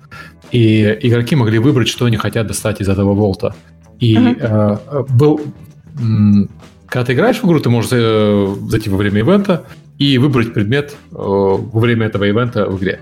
[0.51, 3.55] и игроки могли выбрать, что они хотят достать из этого волта.
[3.99, 4.79] И uh-huh.
[4.91, 5.41] э, был...
[6.87, 9.65] Когда ты играешь в игру, ты можешь э, зайти во время ивента
[9.97, 12.99] и выбрать предмет э, во время этого ивента в игре.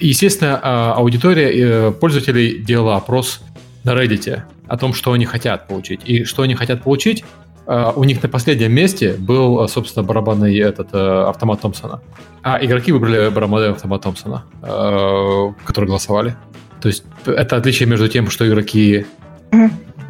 [0.00, 3.40] Естественно, а, аудитория пользователей делала опрос
[3.84, 6.00] на Reddit о том, что они хотят получить.
[6.04, 7.24] И что они хотят получить,
[7.66, 12.00] а, у них на последнем месте был, собственно, барабанный этот э, автомат Томпсона.
[12.42, 16.36] А игроки выбрали барабанный автомат Томпсона, э, которые голосовали.
[16.80, 19.04] То есть это отличие между тем, что игроки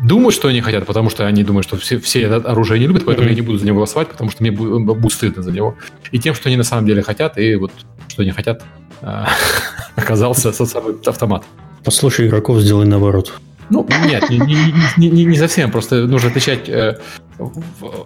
[0.04, 3.04] думают, что они хотят, потому что они думают, что все, все это оружие не любят,
[3.04, 3.30] поэтому mm-hmm.
[3.30, 5.74] я не буду за него голосовать, потому что мне будет стыдно за него.
[6.12, 7.72] И тем, что они на самом деле хотят, и вот
[8.06, 8.62] что они хотят,
[9.96, 11.44] оказался тот самый автомат.
[11.84, 13.32] Послушай игроков, сделай наоборот.
[13.70, 15.70] Ну, нет, не, не, не, не совсем.
[15.70, 16.68] Просто нужно отличать.
[16.68, 16.98] Э,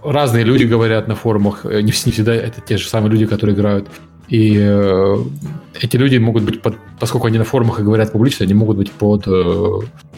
[0.04, 1.64] разные люди говорят на форумах.
[1.64, 3.88] Э, не, всегда это те же самые люди, которые играют.
[4.28, 5.16] И э,
[5.80, 8.90] эти люди могут быть, под, поскольку они на форумах и говорят публично, они могут быть
[8.90, 9.26] под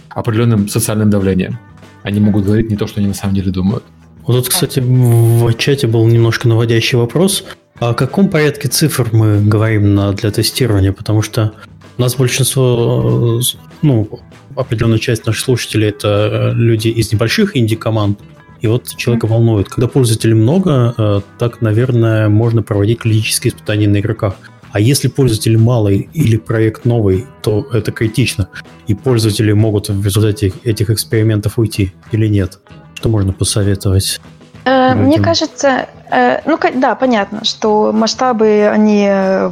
[0.09, 1.59] определенным социальным давлением.
[2.03, 3.84] Они могут говорить не то, что они на самом деле думают.
[4.26, 7.45] Вот тут, кстати, в чате был немножко наводящий вопрос.
[7.78, 10.92] О каком порядке цифр мы говорим на, для тестирования?
[10.92, 11.53] Потому что
[11.99, 13.40] у нас большинство,
[13.82, 14.09] ну,
[14.57, 18.20] определенная часть наших слушателей это люди из небольших инди-команд.
[18.61, 24.00] И вот человека волнует, когда пользователей много, э, так, наверное, можно проводить клинические испытания на
[24.00, 24.36] игроках.
[24.72, 28.48] А если пользователь малый или проект новый, то это критично.
[28.88, 32.59] И пользователи могут в результате этих экспериментов уйти или нет.
[32.94, 34.20] Что можно посоветовать?
[34.64, 39.50] Э, мне кажется, э, ну да, понятно, что масштабы они, э,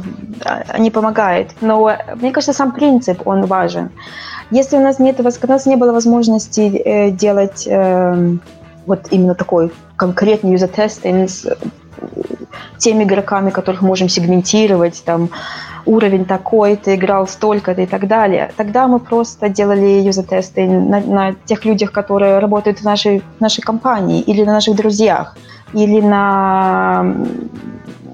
[0.69, 3.91] они помогают, но мне кажется, сам принцип он важен.
[4.49, 7.67] Если у нас нет, у нас не было возможности делать
[8.85, 11.47] вот именно такой конкретный юзер-тестинг с
[12.77, 15.29] теми игроками, которых можем сегментировать, там,
[15.85, 18.51] уровень такой, ты играл столько-то и так далее.
[18.57, 23.61] Тогда мы просто делали юзер-тесты на, на тех людях, которые работают в нашей, в нашей
[23.61, 25.35] компании, или на наших друзьях,
[25.73, 27.15] или на,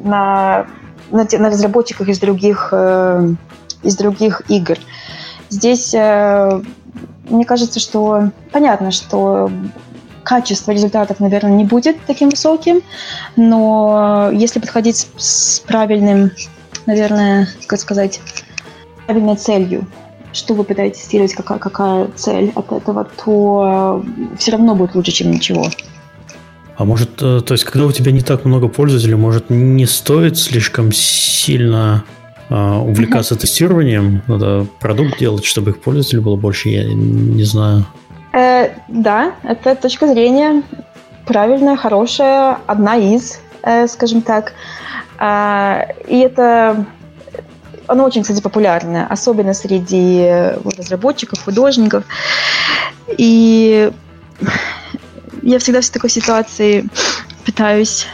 [0.04, 0.68] на,
[1.12, 3.34] на, на разработчиках из других, э,
[3.84, 4.78] из других игр.
[5.50, 6.62] Здесь э,
[7.30, 9.52] мне кажется, что понятно, что
[10.24, 12.82] качество результатов, наверное, не будет таким высоким,
[13.36, 16.32] но если подходить с, правильным
[16.86, 18.22] наверное, как сказать,
[19.06, 19.88] правильной целью,
[20.34, 25.12] что вы пытаетесь тестировать, какая, какая цель от этого, то э, все равно будет лучше,
[25.12, 25.68] чем ничего.
[26.78, 30.38] А может, э, то есть, когда у тебя не так много пользователей, может, не стоит
[30.38, 32.04] слишком сильно
[32.50, 34.22] а, увлекаться тестированием?
[34.28, 37.86] Надо продукт делать, чтобы их пользователей было больше, я не знаю.
[38.34, 40.64] Э, да, это точка зрения
[41.26, 44.54] правильная, хорошая, одна из, э, скажем так.
[45.20, 46.86] А, и это
[47.88, 50.30] оно очень, кстати, популярное, особенно среди
[50.78, 52.04] разработчиков, художников.
[53.18, 53.92] И
[55.42, 56.88] я всегда в такой ситуации
[57.46, 58.08] пытаюсь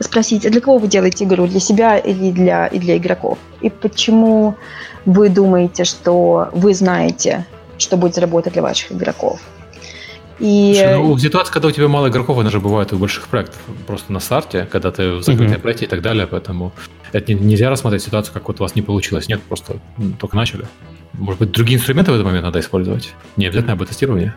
[0.00, 1.46] спросить, а для кого вы делаете игру?
[1.46, 3.38] Для себя или для, и для игроков?
[3.62, 4.54] И почему
[5.06, 7.46] вы думаете, что вы знаете,
[7.78, 9.40] что будет работать для ваших игроков?
[10.40, 10.74] И...
[10.74, 13.60] Слушай, ну, ситуация, когда у тебя мало игроков, она же бывает у больших проектов.
[13.86, 15.60] Просто на старте, когда ты в закрытом uh-huh.
[15.60, 16.26] проекте и так далее.
[16.26, 16.72] Поэтому
[17.12, 19.28] это не, нельзя рассматривать ситуацию, как вот у вас не получилось.
[19.28, 19.76] Нет, просто
[20.18, 20.66] только начали.
[21.12, 23.14] Может быть, другие инструменты в этот момент надо использовать?
[23.36, 24.34] Не обязательно об тестирование.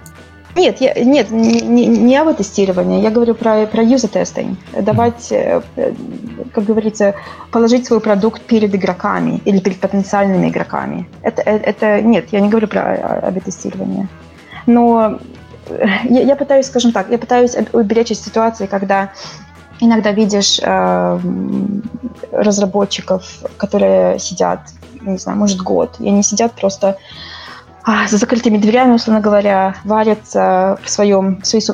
[0.55, 3.01] Нет, я, нет, не, не, не об тестировании.
[3.01, 4.55] Я говорю про, про user testing.
[4.81, 6.49] Давать, mm-hmm.
[6.51, 7.13] как говорится,
[7.51, 11.07] положить свой продукт перед игроками или перед потенциальными игроками.
[11.21, 12.93] Это, это, это нет, я не говорю про
[13.27, 14.07] об тестировании.
[14.65, 15.19] Но
[16.03, 19.11] я, я пытаюсь, скажем так, я пытаюсь уберечь от ситуации, когда
[19.79, 21.19] иногда видишь э,
[22.31, 23.23] разработчиков,
[23.57, 24.61] которые сидят,
[25.01, 26.97] не знаю, может, год, и они сидят просто
[27.83, 31.65] а, за закрытыми дверями, условно говоря, варятся в своем, в своей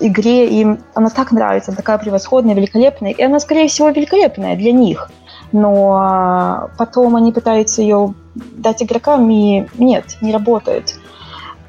[0.00, 5.10] игре, им она так нравится, такая превосходная, великолепная, и она, скорее всего, великолепная для них.
[5.52, 10.94] Но потом они пытаются ее дать игрокам, и нет, не работает.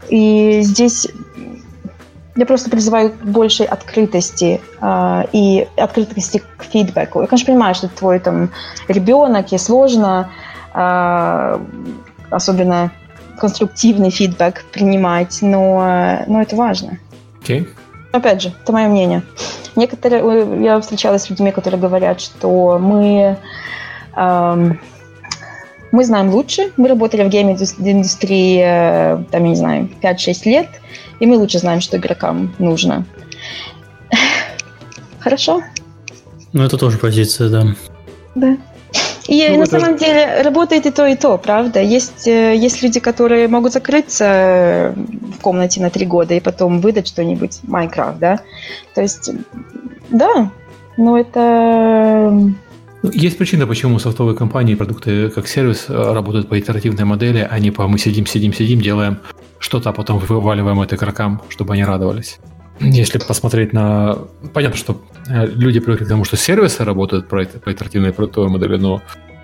[0.09, 1.07] И здесь
[2.35, 7.21] я просто призываю к большей открытости э, и открытости к фидбэку.
[7.21, 8.49] Я, конечно, понимаю, что твой там
[8.87, 10.31] ребенок, и сложно,
[10.73, 11.59] э,
[12.29, 12.91] особенно
[13.37, 16.99] конструктивный фидбэк принимать, но, но это важно.
[17.43, 17.67] Okay.
[18.11, 19.23] Опять же, это мое мнение.
[19.75, 23.37] Некоторые, я встречалась с людьми, которые говорят, что мы
[24.15, 24.79] эм,
[25.93, 26.71] мы знаем лучше.
[26.75, 30.67] Мы работали в гейм-индустрии, э, там, я не знаю, 5-6 лет,
[31.19, 33.05] и мы лучше знаем, что игрокам нужно.
[35.19, 35.61] Хорошо?
[36.51, 37.63] Ну, это тоже позиция, да.
[38.33, 38.57] Да.
[39.27, 39.79] И ну, на это...
[39.79, 41.79] самом деле работает и то, и то, правда.
[41.79, 46.81] Есть, э, есть люди, которые могут закрыться э, в комнате на три года и потом
[46.81, 48.39] выдать что-нибудь, Майнкрафт, да.
[48.95, 49.29] То есть,
[50.09, 50.51] да,
[50.97, 52.51] но это...
[53.03, 57.59] Ну, есть причина, почему софтовые компании, продукты как сервис э, работают по итеративной модели, а
[57.59, 59.19] не по мы сидим, сидим, сидим, делаем
[59.59, 62.39] что-то, а потом вываливаем это игрокам, чтобы они радовались.
[62.79, 64.19] Если посмотреть на...
[64.53, 69.01] Понятно, что э, люди привыкли к тому, что сервисы работают по, итеративной продуктовой модели, но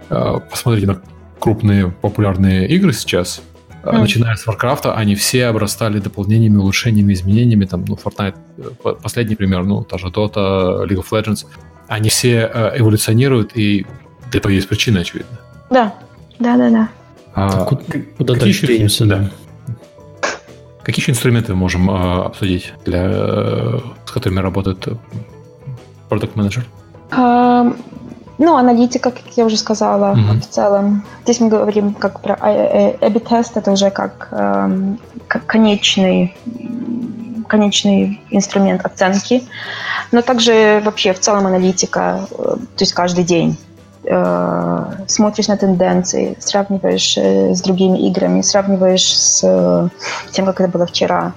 [0.09, 1.01] э, посмотрите на
[1.39, 3.41] крупные популярные игры сейчас,
[3.83, 3.99] mm.
[3.99, 7.65] начиная с Warcraft, они все обрастали дополнениями, улучшениями, изменениями.
[7.65, 8.35] Там, ну, Fortnite,
[9.03, 11.45] последний пример, ну, та же Dota, League of Legends.
[11.89, 13.85] Они все эволюционируют, и
[14.31, 15.37] для этого есть причина, очевидно.
[15.69, 15.93] Да,
[16.39, 16.89] да, да, да.
[17.33, 17.83] А, куда,
[18.17, 19.29] куда дальше двинемся, да.
[20.83, 24.87] Какие еще инструменты мы можем э, обсудить, для, э, с которыми работает
[26.07, 26.65] продукт менеджер
[27.11, 27.75] uh,
[28.39, 30.39] ну, аналитика, как я уже сказала, mm-hmm.
[30.39, 31.03] в целом.
[31.23, 34.95] Здесь мы говорим как про A-B тест, это уже как, э,
[35.27, 36.35] как конечный
[37.49, 39.43] конечный инструмент оценки,
[40.11, 43.57] но также вообще в целом аналитика, э, то есть каждый день
[44.05, 49.89] э, смотришь на тенденции, сравниваешь э, с другими играми, сравниваешь с
[50.31, 51.33] тем, как это было вчера.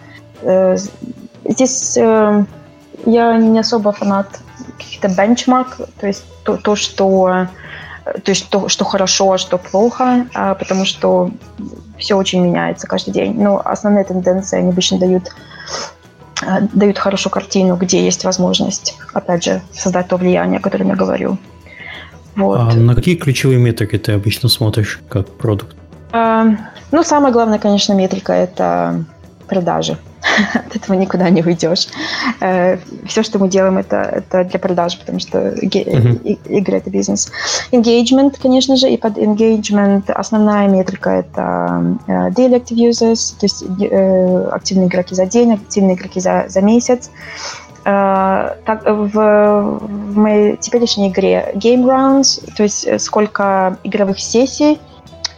[1.45, 4.41] Здесь я не особо фанат
[4.79, 7.49] каких-то бенчмарк, то есть то, то что
[8.05, 11.31] то есть то, что хорошо, а что плохо, а, потому что
[11.99, 13.41] все очень меняется каждый день.
[13.41, 15.31] Но основные тенденции они обычно дают
[16.73, 21.39] дают хорошую картину, где есть возможность, опять же, создать то влияние, о котором я говорю.
[22.35, 22.59] Вот.
[22.61, 25.77] А на какие ключевые метрики ты обычно смотришь как продукт?
[26.13, 26.47] А,
[26.91, 29.05] ну, самая главная, конечно, метрика– это
[29.53, 29.97] продажи.
[30.55, 31.89] От этого никуда не уйдешь.
[32.41, 36.39] Э, Все, что мы делаем, это, это для продаж, потому что uh-huh.
[36.49, 37.31] игры– это бизнес.
[37.73, 43.65] Engagement, конечно же, и под engagement основная метрика– это э, daily active users, то есть
[43.81, 47.11] э, активные игроки за день, активные игроки за, за месяц.
[47.85, 54.79] Так, в, в моей теперешней игре Game Rounds, то есть сколько игровых сессий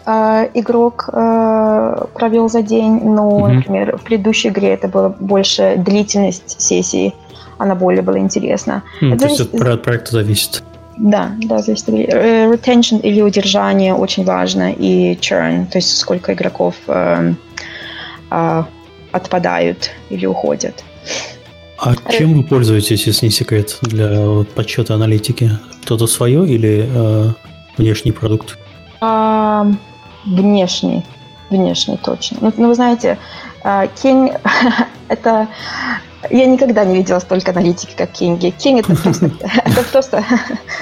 [0.07, 3.53] э, игрок э, провел за день, но, mm-hmm.
[3.53, 7.15] например, в предыдущей игре это было больше длительность сессии,
[7.59, 8.83] она более была интересна.
[9.01, 10.63] Mm, это то есть это от проекта зависит.
[10.97, 16.75] Да, да, зависит э, Retention или удержание очень важно, и churn, то есть сколько игроков
[16.87, 17.35] э,
[18.31, 18.63] э,
[19.13, 20.85] отпадают или уходят.
[21.79, 25.51] А чем вы пользуетесь, если не секрет, для подсчета аналитики?
[25.83, 27.31] Что-то свое или э,
[27.77, 28.57] внешний продукт?
[30.27, 31.05] Внешний.
[31.51, 32.39] Внешний, точно.
[32.41, 33.19] Ну, ну вы знаете,
[33.63, 34.41] King–
[35.09, 35.49] это
[36.31, 38.51] я никогда не видела столько аналитики, как Кинги.
[38.51, 39.27] Кинг это просто,
[39.65, 40.25] это просто,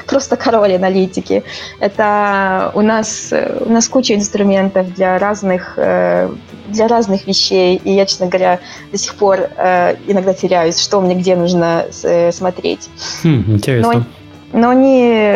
[0.06, 1.42] просто король аналитики.
[1.80, 6.30] Это у нас, у нас куча инструментов для разных, э,
[6.68, 7.80] для разных вещей.
[7.82, 12.32] И я, честно говоря, до сих пор э, иногда теряюсь, что мне где нужно э,
[12.32, 12.88] смотреть.
[13.22, 13.92] Хм, интересно.
[13.94, 14.04] Но,
[14.52, 15.34] но они,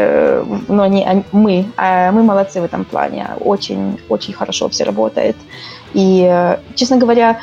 [0.69, 3.29] но они, мы, а мы молодцы в этом плане.
[3.41, 5.37] Очень, очень хорошо все работает.
[5.95, 7.39] И, честно говоря,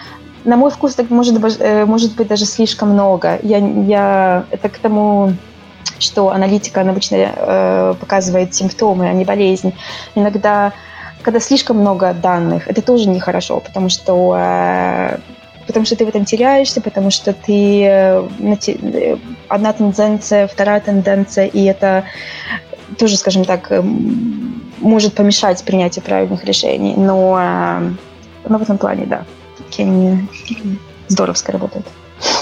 [0.46, 3.40] на мой вкус так может, э, может быть даже слишком много.
[3.44, 5.34] Я, я, это к тому,
[6.00, 9.74] что аналитика обычно э, показывает симптомы, а не болезнь.
[10.16, 10.74] Иногда,
[11.22, 15.18] когда слишком много данных, это тоже нехорошо, потому что э,
[15.68, 21.46] потому что ты в этом теряешься, потому что ты э, э одна тенденция, вторая тенденция,
[21.46, 22.04] и это
[22.98, 23.72] тоже, скажем так,
[24.80, 26.94] может помешать принятию правильных решений.
[26.96, 27.92] Но, э,
[28.50, 29.26] но в этом плане, да.
[29.72, 30.18] Kenny
[31.08, 31.86] здоровско работает.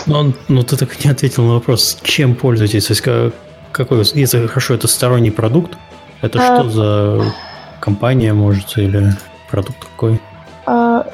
[0.06, 2.86] Но, но ну, ты так не ответил на вопрос, чем пользуетесь?
[2.86, 3.34] То есть,
[3.72, 5.78] какой, если хорошо, это сторонний продукт,
[6.22, 7.34] это а, что за
[7.80, 9.14] компания, может, или
[9.50, 10.20] продукт какой?
[10.66, 11.06] А,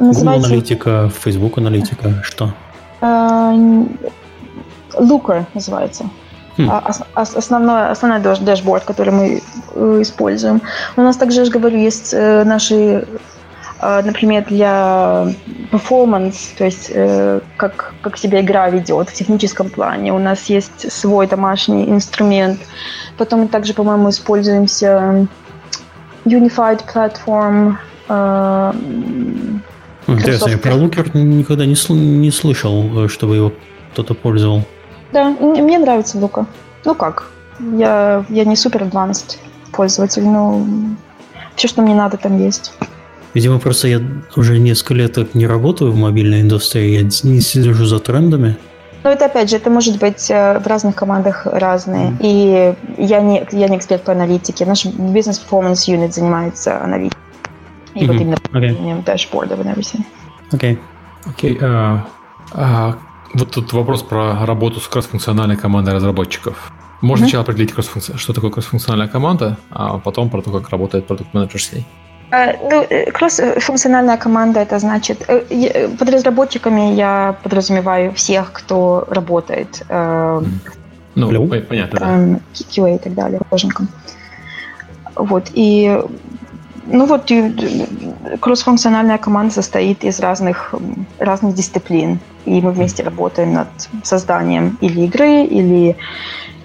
[0.00, 0.42] называется...
[0.42, 2.52] Google аналитика, Facebook аналитика, что?
[3.00, 3.52] А,
[4.94, 6.04] Looker называется.
[6.58, 6.68] Хм.
[6.70, 9.42] А, основной, основной дашборд, который мы
[9.74, 10.60] э, используем.
[10.96, 13.06] У нас также, я же говорю, есть э, наши
[13.82, 15.28] например, для
[15.72, 20.12] performance, то есть э, как, как себя игра ведет в техническом плане.
[20.12, 22.60] У нас есть свой домашний инструмент.
[23.16, 25.26] Потом мы также, по-моему, используемся
[26.26, 27.76] Unified Platform.
[30.10, 33.52] Э, Интересно, я про Looker никогда не, сл- не слышал, чтобы его
[33.92, 34.64] кто-то пользовал.
[35.12, 36.46] Да, мне нравится Лука.
[36.84, 37.30] Ну как,
[37.76, 39.38] я, я не супер advanced
[39.72, 40.64] пользователь, но
[41.56, 42.72] Все, что мне надо, там есть.
[43.34, 44.00] Видимо, просто я
[44.34, 48.56] уже несколько лет не работаю в мобильной индустрии, я не слежу за трендами.
[49.02, 52.10] Ну, это опять же, это может быть э, в разных командах разные.
[52.10, 52.76] Mm-hmm.
[52.98, 54.66] И я не, я не эксперт по аналитике.
[54.66, 57.22] Наш бизнес performance unit занимается аналитикой.
[57.94, 58.06] И mm-hmm.
[58.06, 59.04] вот именно okay.
[59.04, 60.04] дашбордов и everything.
[60.52, 60.78] Окей.
[61.26, 61.58] Окей.
[63.32, 66.72] Вот тут вопрос про работу с кроссфункциональной командой разработчиков.
[67.00, 67.28] Можно mm-hmm.
[67.28, 67.72] сначала определить,
[68.16, 71.86] что такое кроссфункциональная команда, а потом про то, как работает продукт-менеджер с ней.
[72.32, 79.82] А, ну, э, кросс-функциональная команда, это значит, э, под разработчиками я подразумеваю всех, кто работает.
[79.88, 80.40] Э,
[81.16, 81.60] ну, Hello?
[81.62, 82.14] понятно, да.
[82.14, 83.88] Эм, QA и так далее, художником.
[85.16, 86.00] Вот, и
[86.92, 87.30] ну вот
[88.40, 90.74] кроссфункциональная команда состоит из разных,
[91.18, 93.68] разных дисциплин, и мы вместе работаем над
[94.02, 95.96] созданием или игры, или,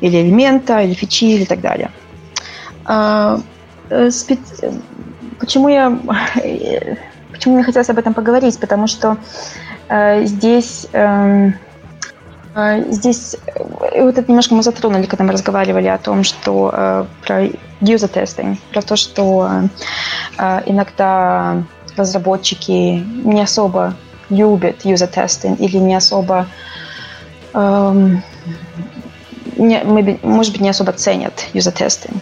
[0.02, 1.92] или элемента, или фичи, или так далее.
[2.86, 3.40] А,
[5.40, 5.90] почему я
[7.32, 8.60] почему мне хотелось об этом поговорить?
[8.60, 9.18] Потому что
[9.90, 11.52] э, здесь э,
[12.90, 17.46] здесь э, вот это немножко мы затронули, когда мы разговаривали о том, что э, про
[17.82, 19.50] user testing, про то, что
[20.38, 21.64] э, иногда
[21.98, 23.94] разработчики не особо
[24.30, 26.48] любят user testing или не особо
[27.54, 28.24] эм,
[29.58, 29.82] не,
[30.24, 32.22] может быть, не особо ценят user testing.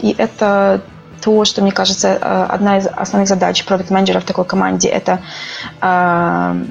[0.00, 0.80] И это
[1.20, 2.16] то, что, мне кажется,
[2.46, 5.20] одна из основных задач продукт-менеджера в такой команде– это
[5.80, 6.64] э,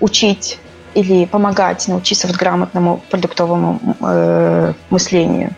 [0.00, 0.58] учить
[0.96, 5.50] или помогать научиться вот грамотному продуктовому э, мыслению.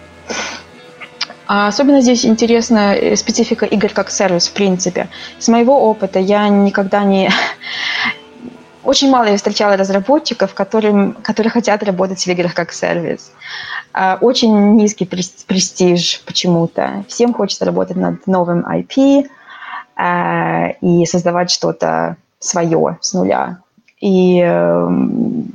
[1.46, 5.08] А особенно здесь интересна э, специфика игр как сервис, в принципе.
[5.38, 7.30] С моего опыта я никогда не...
[8.84, 13.32] Очень мало я встречала разработчиков, которым, которые хотят работать в играх как сервис.
[13.92, 17.04] А, очень низкий престиж почему-то.
[17.08, 19.28] Всем хочется работать над новым IP
[19.96, 23.58] а, и создавать что-то свое с нуля.
[24.00, 25.52] И, эм,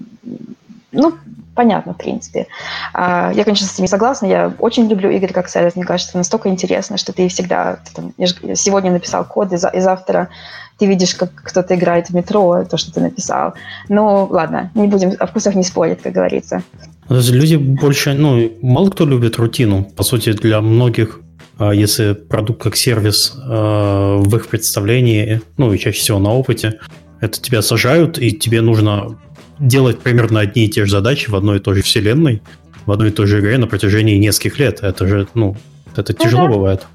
[0.92, 1.14] ну,
[1.56, 2.48] понятно, в принципе.
[2.94, 4.26] А, я, конечно, с этим согласна.
[4.26, 5.76] Я очень люблю игры как сервис.
[5.76, 7.78] Мне кажется, настолько интересно, что ты всегда...
[7.86, 8.14] Ты, там,
[8.56, 10.30] сегодня написал код, и, за, и завтра
[10.78, 13.54] ты видишь, как кто-то играет в метро, то, что ты написал.
[13.90, 16.64] Ну, ладно, не будем о вкусах не спорить, как говорится.
[17.10, 19.84] Люди больше, ну, мало кто любит рутину.
[19.84, 21.20] По сути, для многих,
[21.60, 26.80] а, если продукт как сервис а, в их представлении, ну, и чаще всего на опыте,
[27.24, 29.18] это тебя сажают, и тебе нужно
[29.58, 32.42] делать примерно одни и те же задачи в одной и той же вселенной,
[32.86, 34.84] в одной и той же игре на протяжении нескольких лет.
[34.84, 35.56] Это же, ну,
[35.96, 36.86] это тяжело ну, бывает.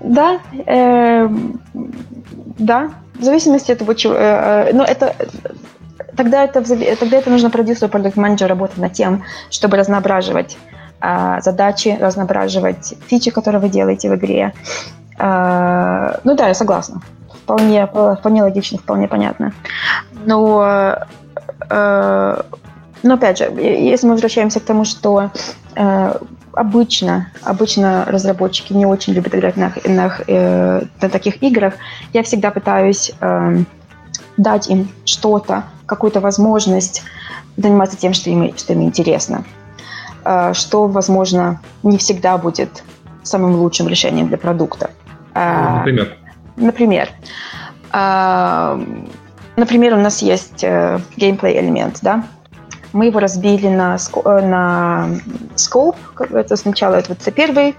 [0.00, 1.28] Да, э,
[2.58, 4.14] да, в зависимости от того, чего.
[4.14, 5.16] Э, э, но это
[6.16, 10.56] тогда это, тогда это нужно продюсеру, продукт менеджеру работать над тем, чтобы разноображивать
[11.00, 14.54] э, задачи, разноображивать фичи, которые вы делаете в игре.
[15.18, 17.02] Э, ну да, я согласна.
[17.44, 19.52] Вполне, вполне логично, вполне понятно.
[20.24, 20.96] Но,
[21.68, 22.42] э,
[23.02, 25.30] но опять же, если мы возвращаемся к тому, что
[25.76, 26.14] э,
[26.54, 31.74] обычно, обычно разработчики не очень любят играть на, на, э, на таких играх,
[32.14, 33.58] я всегда пытаюсь э,
[34.38, 37.02] дать им что-то, какую-то возможность
[37.58, 39.44] заниматься тем, что им, что им интересно.
[40.24, 42.82] Э, что, возможно, не всегда будет
[43.22, 44.90] самым лучшим решением для продукта.
[45.34, 46.16] Э, например?
[46.56, 47.08] Например.
[47.92, 48.80] Э,
[49.56, 50.64] например, у нас есть
[51.16, 52.24] геймплей элемент, да,
[52.94, 55.08] мы его разбили на, на
[55.56, 55.96] scope.
[56.30, 57.74] Это сначала это, вот первый,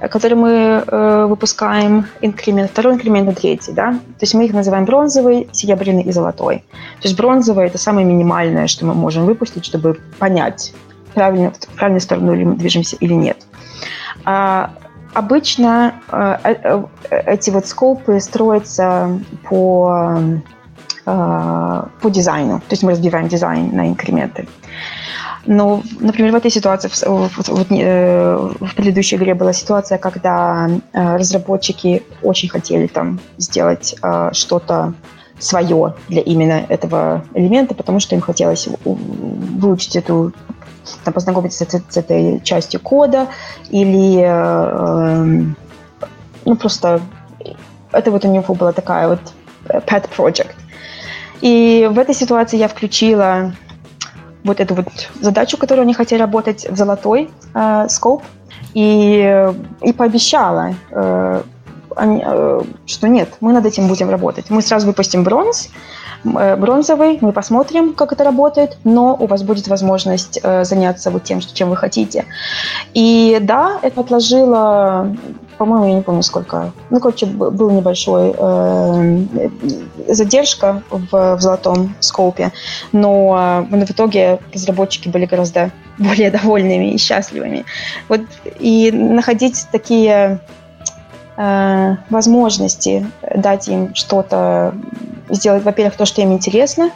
[0.00, 3.72] который мы э, выпускаем инкремент, второй инкремент и третий.
[3.72, 3.92] Да?
[3.92, 6.64] То есть мы их называем бронзовый, серебряный и золотой.
[7.00, 10.72] То есть бронзовый– это самое минимальное, что мы можем выпустить, чтобы понять,
[11.12, 13.36] правильно, в правильную сторону ли мы движемся или нет.
[14.24, 14.72] А,
[15.14, 16.82] обычно э, э,
[17.26, 20.40] эти вот скопы строятся по
[21.06, 22.60] Э, по дизайну.
[22.60, 24.48] То есть мы разбиваем дизайн на инкременты.
[25.44, 30.70] Но, например, в этой ситуации, в, в, в, э, в предыдущей игре была ситуация, когда
[30.70, 33.96] э, разработчики очень хотели там сделать
[34.32, 34.94] что-то
[35.38, 40.32] свое для именно этого элемента, потому что им хотелось выучить эту,
[41.04, 43.28] познакомиться с, этой частью кода
[43.70, 45.56] или эм,
[46.44, 47.00] ну просто
[47.92, 49.20] это вот у него была такая вот
[49.66, 50.54] pet project.
[51.40, 53.52] И в этой ситуации я включила
[54.44, 54.88] вот эту вот
[55.20, 57.86] задачу, которую они хотели работать в золотой э,
[58.74, 61.42] и, и пообещала, э,
[61.96, 64.50] они, э, что нет, мы над этим будем работать.
[64.50, 65.70] Мы сразу выпустим бронз, э,
[66.24, 71.40] бронзовый, мы посмотрим, как это работает, но у вас будет возможность э, заняться вот тем,
[71.40, 72.24] чем вы хотите.
[72.94, 75.14] И да, это отложило
[75.58, 76.72] по-моему, я не помню сколько.
[76.90, 79.20] Ну, короче, был небольшой э,
[80.08, 82.52] задержка в, в золотом скопе,
[82.92, 87.64] но э, в итоге разработчики были гораздо более довольными и счастливыми.
[88.08, 88.22] Вот
[88.58, 90.38] и находить такие э,
[91.36, 94.74] возможности, дать им что-то,
[95.28, 96.90] сделать, во-первых, то, что им интересно,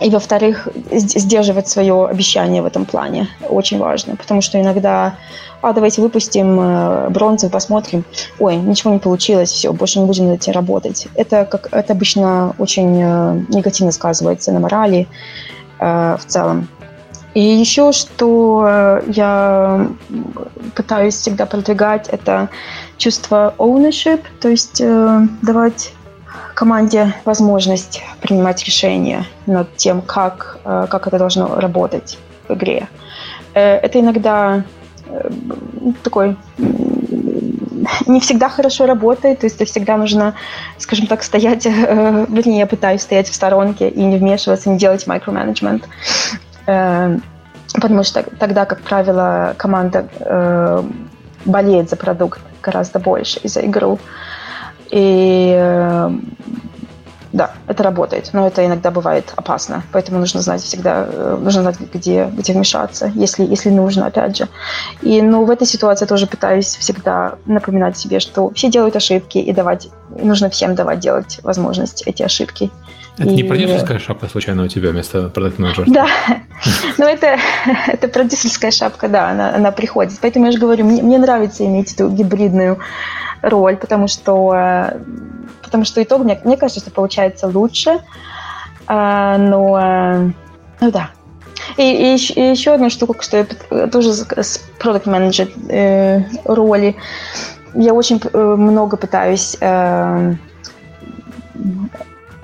[0.00, 5.14] и, во-вторых, сдерживать свое обещание в этом плане очень важно, потому что иногда,
[5.62, 8.04] а давайте выпустим э, бронзу, посмотрим,
[8.40, 11.06] ой, ничего не получилось, все, больше не будем над этим работать.
[11.14, 15.06] Это, как, это обычно очень э, негативно сказывается на морали
[15.78, 16.68] э, в целом.
[17.34, 19.88] И еще, что я
[20.74, 22.48] пытаюсь всегда продвигать, это
[22.96, 24.80] чувство ownership, то есть
[25.42, 25.92] давать
[26.54, 32.18] команде возможность принимать решения над тем, как, э, как это должно работать
[32.48, 32.88] в игре.
[33.54, 34.64] Э, это иногда
[35.06, 35.30] э,
[36.02, 36.36] такой
[38.06, 40.34] не всегда хорошо работает, то есть всегда нужно,
[40.78, 45.86] скажем так, стоять, вернее, я пытаюсь стоять в сторонке и не вмешиваться, не делать микроменеджмент,
[46.66, 50.06] потому что тогда, как правило, команда
[51.44, 53.98] болеет за продукт гораздо больше и за игру.
[54.90, 56.10] И э,
[57.32, 61.76] да, это работает, но это иногда бывает опасно, поэтому нужно знать всегда, э, нужно знать,
[61.92, 64.48] где, где вмешаться, если, если нужно, опять же.
[65.02, 69.52] И, ну, в этой ситуации тоже пытаюсь всегда напоминать себе, что все делают ошибки, и
[69.52, 72.70] давать, нужно всем давать делать возможность эти ошибки.
[73.16, 73.34] Это и...
[73.34, 75.86] не продюсерская шапка случайно у тебя вместо продукт менеджера?
[75.88, 76.06] Да,
[76.98, 77.38] ну это,
[77.86, 80.18] это продюсерская шапка, да, она, она приходит.
[80.20, 82.78] Поэтому я же говорю, мне, мне нравится иметь эту гибридную
[83.42, 84.96] роль, потому что,
[85.62, 88.00] потому что итог, мне, мне кажется, что получается лучше.
[88.86, 90.32] А, но,
[90.80, 91.10] ну да.
[91.76, 96.96] И, и, и еще одна штука, что я тоже с продукт менеджер э, роли,
[97.74, 100.34] я очень э, много пытаюсь э,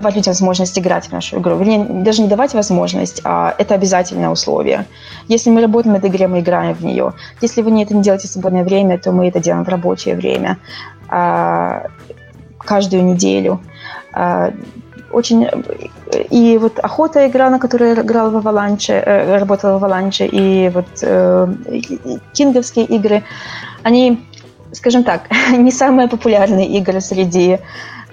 [0.00, 1.56] давать людям возможность играть в нашу игру.
[1.56, 4.86] Вернее, даже не давать возможность, а это обязательное условие.
[5.28, 7.12] Если мы работаем над игрой, мы играем в нее.
[7.42, 10.16] Если вы не это не делаете в свободное время, то мы это делаем в рабочее
[10.16, 10.58] время.
[11.08, 11.82] А,
[12.58, 13.60] каждую неделю.
[14.12, 14.52] А,
[15.12, 15.48] очень
[16.30, 20.68] и вот охота игра, на которой я играла в Аваланче, э, работала в Аваланче, и
[20.70, 21.48] вот э,
[22.32, 23.22] кинговские игры,
[23.82, 24.20] они,
[24.72, 25.22] скажем так,
[25.58, 27.58] не самые популярные игры среди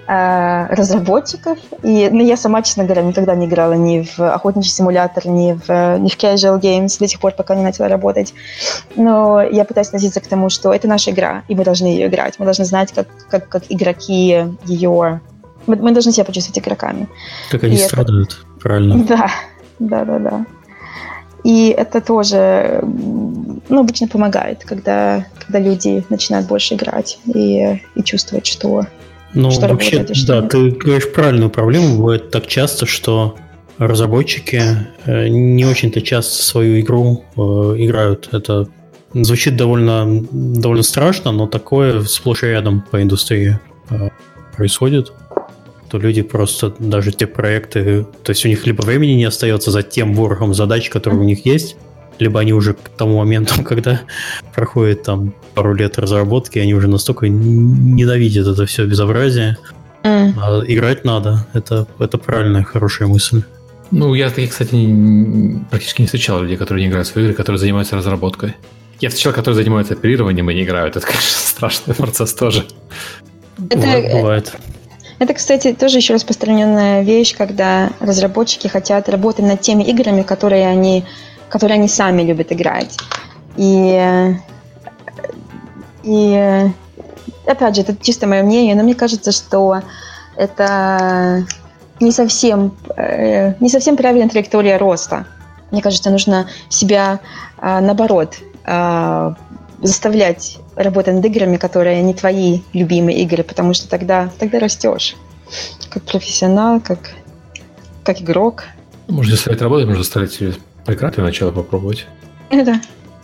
[0.08, 1.58] разработчиков.
[1.82, 5.98] И ну, я сама, честно говоря, никогда не играла ни в охотничий симулятор, ни в,
[5.98, 8.32] ни в casual games до сих пор, пока не начала работать.
[8.96, 12.38] Но я пытаюсь относиться к тому, что это наша игра, и мы должны ее играть.
[12.38, 15.20] Мы должны знать, как, как, как игроки ее...
[15.66, 17.06] Мы, мы должны себя почувствовать игроками.
[17.50, 18.60] Как они и страдают, это...
[18.60, 19.04] правильно.
[19.08, 19.30] Да,
[19.78, 20.46] да, да, да.
[21.44, 28.46] И это тоже ну, обычно помогает, когда, когда люди начинают больше играть и, и чувствовать,
[28.46, 28.86] что
[29.34, 31.98] ну, что вообще, работает, да, ты говоришь правильную проблему.
[31.98, 33.36] Бывает так часто, что
[33.78, 34.62] разработчики
[35.04, 38.28] э, не очень-то часто свою игру э, играют.
[38.32, 38.68] Это
[39.12, 43.58] звучит довольно, довольно страшно, но такое сплошь и рядом по индустрии
[43.90, 44.08] э,
[44.56, 45.12] происходит.
[45.90, 49.82] То люди просто даже те проекты, то есть у них либо времени не остается за
[49.82, 51.76] тем ворохом задач, которые у них есть,
[52.18, 54.00] либо они уже к тому моменту, когда
[54.54, 59.56] проходит там пару лет разработки, они уже настолько ненавидят это все безобразие.
[60.04, 60.34] Mm.
[60.40, 61.46] А играть надо.
[61.54, 63.42] Это, это правильная, хорошая мысль.
[63.90, 67.34] Ну, я таких, кстати, не, практически не встречал людей, которые не играют в свои игры,
[67.34, 68.54] которые занимаются разработкой.
[69.00, 70.96] Я встречал, которые занимаются оперированием и не играют.
[70.96, 72.66] Это, конечно, страшный процесс тоже.
[73.58, 74.52] Это, бывает, бывает.
[75.18, 81.04] Это, кстати, тоже еще распространенная вещь, когда разработчики хотят работать над теми играми, которые они
[81.48, 82.96] которые они сами любят играть.
[83.56, 84.34] И,
[86.02, 86.70] и
[87.46, 89.82] опять же, это чисто мое мнение, но мне кажется, что
[90.36, 91.44] это
[92.00, 95.26] не совсем, э, не совсем правильная траектория роста.
[95.70, 97.20] Мне кажется, нужно себя,
[97.60, 99.34] э, наоборот, э,
[99.82, 105.16] заставлять работать над играми, которые не твои любимые игры, потому что тогда, тогда растешь.
[105.90, 106.98] Как профессионал, как,
[108.04, 108.64] как игрок.
[109.08, 110.40] Можно заставить работать, можно заставить
[110.88, 112.06] Игра для начала попробовать.
[112.50, 112.80] Да.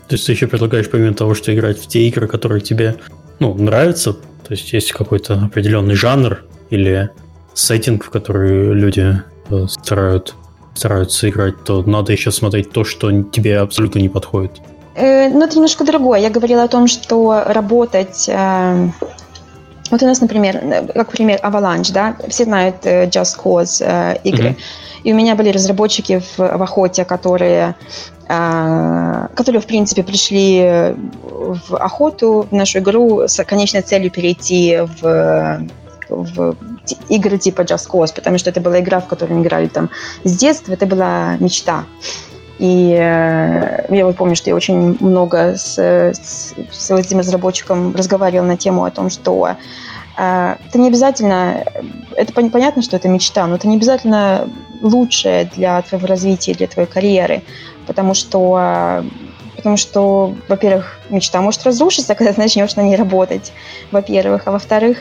[0.09, 2.97] То есть ты еще предлагаешь, помимо того, что играть в те игры, которые тебе
[3.41, 7.11] ну, нравятся, то есть есть какой-то определенный жанр или
[7.55, 10.35] сеттинг, в который люди э, старают,
[10.74, 14.61] стараются играть, то надо еще смотреть то, что тебе абсолютно не подходит.
[14.95, 16.20] Э, ну, это немножко другое.
[16.20, 18.89] Я говорила о том, что работать, э,
[19.95, 20.61] Вот у нас, например,
[20.93, 23.81] как пример Avalanche, да, все знают Just Cause
[24.25, 24.49] игры.
[24.49, 25.05] Mm-hmm.
[25.05, 27.77] И у меня были разработчики в, в охоте, которые,
[28.29, 30.97] э, которые, в принципе, пришли
[31.69, 35.61] в охоту, в нашу игру с конечной целью перейти в,
[36.09, 36.57] в
[37.09, 39.91] игры типа Just Cause, потому что это была игра, в которой они играли там
[40.25, 41.85] с детства, это была мечта.
[42.59, 48.47] И э, я вот помню, что я очень много с, с, с этим разработчиком разговаривала
[48.47, 49.56] на тему о том, что
[50.16, 51.64] э, это не обязательно,
[52.16, 54.48] это понятно, что это мечта, но это не обязательно
[54.82, 57.43] лучшее для твоего развития, для твоей карьеры,
[57.86, 59.02] потому что
[59.56, 63.52] потому что, во-первых, мечта может разрушиться, когда ты начнешь на ней работать,
[63.90, 64.98] во-первых, а во-вторых,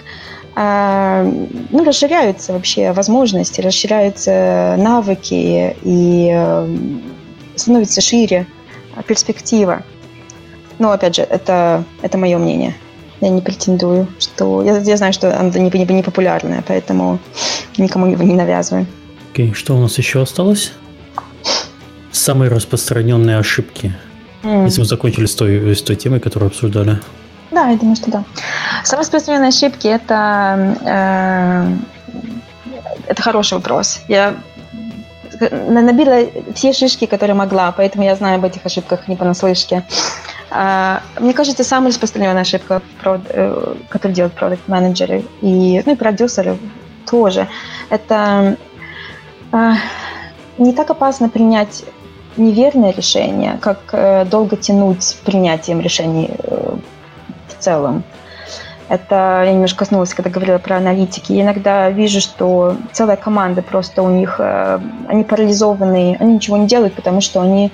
[0.56, 1.24] а,
[1.70, 6.68] ну, расширяются вообще возможности, расширяются навыки и э,
[7.56, 8.48] становится шире
[9.08, 9.84] перспектива.
[10.80, 12.76] Но, опять же, это, это мое мнение.
[13.22, 14.64] Я не претендую, что...
[14.64, 17.20] Я, я знаю, что оно не, не, не популярное, поэтому
[17.78, 18.86] никому его не навязываю.
[19.32, 20.74] Окей, okay, что у нас еще осталось?
[22.12, 23.96] Самые распространенные ошибки.
[24.44, 24.66] Mm.
[24.66, 27.00] Если мы закончили с той, с той темой, которую обсуждали.
[27.52, 28.24] Да, я думаю, что да.
[28.84, 31.78] Самые распространенные ошибки это, э,
[33.08, 34.02] это хороший вопрос.
[34.08, 34.36] Я
[35.40, 39.84] набила все шишки, которые могла, поэтому я знаю об этих ошибках не понаслышке.
[40.50, 46.58] А, мне кажется, самая распространенная ошибка, э, которую делают продукт-менеджеры и, ну, и продюсеры
[47.10, 47.48] тоже,
[47.90, 48.58] это
[49.52, 49.74] а,
[50.58, 51.84] не так опасно принять
[52.38, 56.76] неверное решение, как э, долго тянуть с принятием решений э,
[57.48, 58.04] в целом.
[58.94, 61.32] Это я немножко коснулась, когда говорила про аналитики.
[61.32, 66.68] Я иногда вижу, что целая команда просто у них, э, они парализованы, они ничего не
[66.68, 67.72] делают, потому что они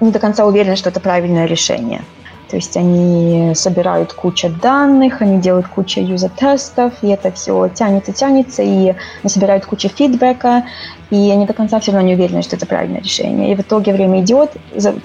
[0.00, 2.02] не до конца уверены, что это правильное решение.
[2.50, 8.64] То есть они собирают кучу данных, они делают кучу юзер-тестов, и это все тянется, тянется,
[8.64, 10.64] и они собирают кучу фидбэка,
[11.10, 13.52] и они до конца все равно не уверены, что это правильное решение.
[13.52, 14.50] И в итоге время идет,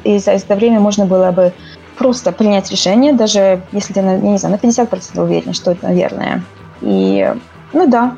[0.03, 1.53] и за это время можно было бы
[2.03, 6.43] просто принять решение, даже если ты, я не знаю, на 50% уверен, что это верное.
[6.81, 7.33] И,
[7.71, 8.17] ну да,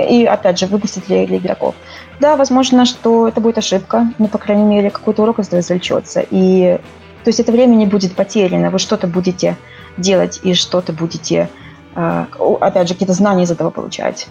[0.00, 1.74] и опять же, выпустить для, для игроков.
[2.18, 6.24] Да, возможно, что это будет ошибка, но, по крайней мере, какой-то урок из этого извлечется.
[6.30, 6.80] И
[7.24, 9.58] то есть это время не будет потеряно, вы что-то будете
[9.98, 11.50] делать и что-то будете,
[11.94, 12.24] э,
[12.60, 14.28] опять же, какие-то знания из этого получать.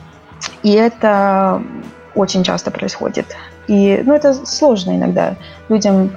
[0.63, 1.61] И это
[2.15, 3.37] очень часто происходит.
[3.67, 5.35] И, ну, это сложно иногда
[5.69, 6.09] людям.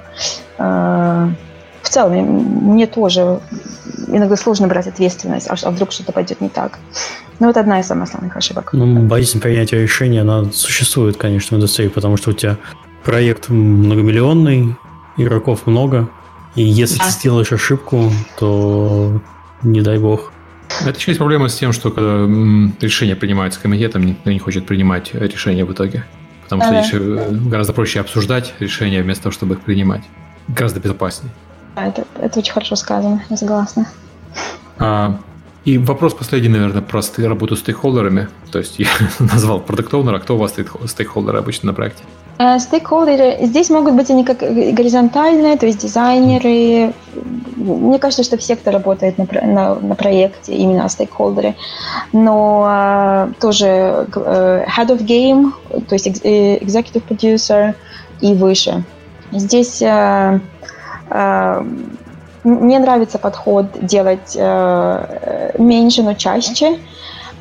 [1.81, 2.13] В целом,
[2.73, 3.39] мне тоже
[4.07, 6.79] иногда сложно брать ответственность, а, а вдруг что-то пойдет не так.
[7.39, 8.73] Но это одна из самых основных ошибок.
[8.73, 12.57] Ну, боязнь принятия решения, она существует, конечно, в индустрии, потому что у тебя
[13.03, 14.75] проект многомиллионный,
[15.17, 16.09] игроков много,
[16.55, 17.05] и если а.
[17.05, 19.21] ты сделаешь ошибку, то
[19.63, 20.31] не дай бог.
[20.81, 22.25] Это еще есть проблема с тем, что когда
[22.81, 26.05] решение принимается комитетом, никто не хочет принимать решение в итоге.
[26.43, 26.97] Потому что ага.
[26.97, 30.01] Э, гораздо проще обсуждать решения вместо того, чтобы их принимать.
[30.47, 31.31] Гораздо безопаснее.
[31.87, 33.87] Это, это очень хорошо сказано, я согласна.
[34.77, 35.19] А,
[35.65, 38.27] и вопрос последний, наверное, про работу с стейкхолдерами.
[38.51, 38.87] То есть я
[39.19, 40.53] назвал продукт а кто у вас
[40.85, 42.03] стейкхолдеры обычно на проекте?
[42.39, 46.93] Э, стейкхолдеры, здесь могут быть они как горизонтальные, то есть дизайнеры.
[47.57, 51.55] Мне кажется, что все, кто работает на, на, на проекте, именно стейкхолдеры.
[52.13, 55.51] Но uh, тоже uh, head of game,
[55.87, 57.75] то есть executive producer
[58.21, 58.85] и выше.
[59.33, 60.39] Здесь uh,
[62.43, 66.79] мне нравится подход делать uh, меньше, но чаще.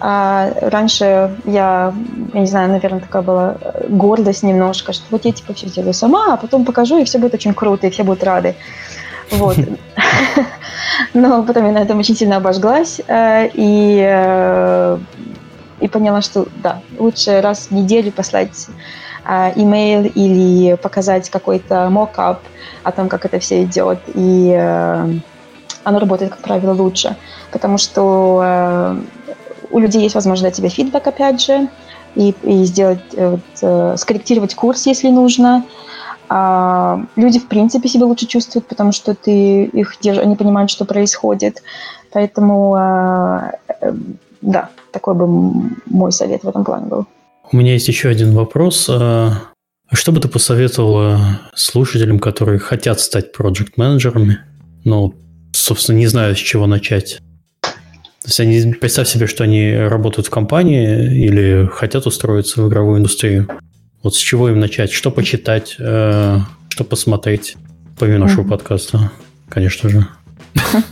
[0.01, 1.93] А раньше я,
[2.33, 3.57] я не знаю, наверное, такая была
[3.89, 7.35] гордость немножко, что вот я типа все делаю сама, а потом покажу, и все будет
[7.35, 8.55] очень круто, и все будут рады.
[9.33, 9.57] Вот.
[11.15, 14.99] Но потом я на этом очень сильно обожглась э, и, э,
[15.81, 18.73] и поняла, что да, лучше раз в неделю послать э,
[19.57, 22.41] имейл или показать какой-то мокап
[22.83, 24.53] о том, как это все идет, и
[25.85, 27.17] оно работает, как правило, лучше,
[27.53, 28.97] потому что
[29.71, 31.69] у людей есть возможность дать тебе фидбэк, опять же,
[32.15, 35.65] и, и сделать, э, вот, э, скорректировать курс, если нужно.
[36.29, 40.85] А люди, в принципе, себя лучше чувствуют, потому что ты их держишь, они понимают, что
[40.85, 41.63] происходит.
[42.13, 43.93] Поэтому, а, э,
[44.43, 45.27] да, такой бы
[45.87, 47.07] мой совет в этом плане был.
[47.51, 48.87] У меня есть еще один вопрос.
[48.91, 49.33] А,
[49.93, 54.41] что бы ты посоветовала слушателям, которые хотят стать проект-менеджерами,
[54.85, 55.15] но,
[55.53, 57.21] собственно, не знаю, с чего начать?
[57.63, 62.99] То есть они, представь себе, что они работают в компании или хотят устроиться в игровую
[62.99, 63.49] индустрию.
[64.03, 64.93] Вот с чего им начать?
[64.93, 65.77] Что почитать?
[65.79, 67.57] Э, что посмотреть?
[67.99, 68.49] Помимо нашего mm-hmm.
[68.49, 69.11] подкаста,
[69.49, 70.07] конечно же.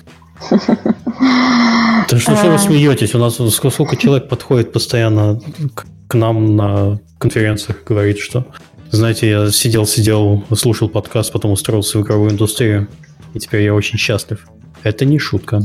[2.09, 3.17] Да что, что вы смеетесь?
[3.17, 5.41] У нас сколько человек подходит постоянно
[5.75, 8.47] к нам на конференциях, говорит, что
[8.91, 12.89] знаете, я сидел-сидел, слушал подкаст, потом устроился в игровую индустрию,
[13.35, 14.47] и теперь я очень счастлив.
[14.83, 15.61] Это не шутка.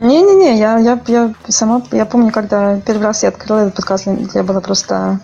[0.00, 4.42] Не-не-не, я, я, я сама, я помню, когда первый раз я открыла этот подкаст, я
[4.42, 5.20] была просто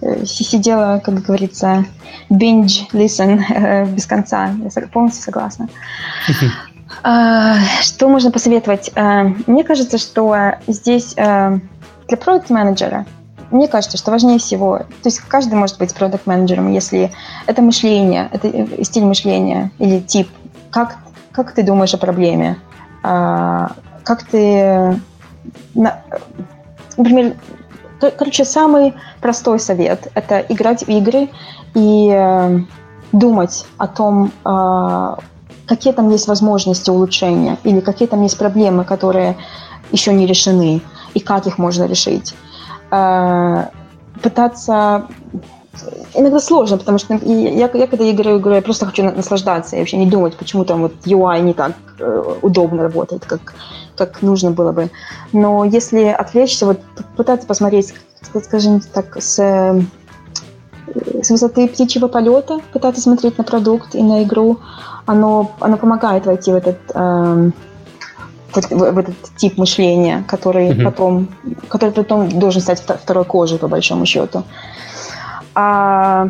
[0.00, 1.84] э, сидела, как говорится,
[2.30, 4.50] binge listen э, без конца.
[4.74, 5.68] Я полностью согласна.
[7.02, 8.90] А, что можно посоветовать?
[8.96, 11.60] А, мне кажется, что здесь для
[12.18, 13.04] продукт-менеджера
[13.50, 17.12] мне кажется, что важнее всего, то есть каждый может быть продукт-менеджером, если
[17.46, 20.28] это мышление, это э, стиль мышления или тип.
[20.70, 20.96] Как,
[21.32, 22.58] как ты думаешь о проблеме?
[23.02, 25.00] Как ты...
[26.96, 27.36] Например,
[28.00, 31.30] короче, самый простой совет– это играть в игры
[31.74, 32.58] и э,
[33.12, 34.32] думать о том,
[35.66, 39.36] какие там есть возможности улучшения или какие там есть проблемы, которые
[39.92, 40.82] еще не решены,
[41.14, 42.34] и как их можно решить.
[42.90, 43.70] А,
[44.22, 45.06] пытаться
[46.14, 49.96] иногда сложно, потому что я, я когда играю игру, я просто хочу наслаждаться, я вообще
[49.96, 53.54] не думать, почему там вот UI не так э, удобно работает, как,
[53.96, 54.90] как нужно было бы.
[55.32, 56.80] Но если отвлечься, вот
[57.16, 57.94] пытаться посмотреть,
[58.42, 59.38] скажем так, с
[61.22, 64.58] с высоты птичьего полета пытаться смотреть на продукт и на игру,
[65.04, 67.50] оно, оно помогает войти в этот, э,
[68.52, 70.84] в, в этот тип мышления, который mm-hmm.
[70.84, 71.28] потом,
[71.68, 74.44] который потом должен стать второй кожей по большому счету.
[75.54, 76.28] А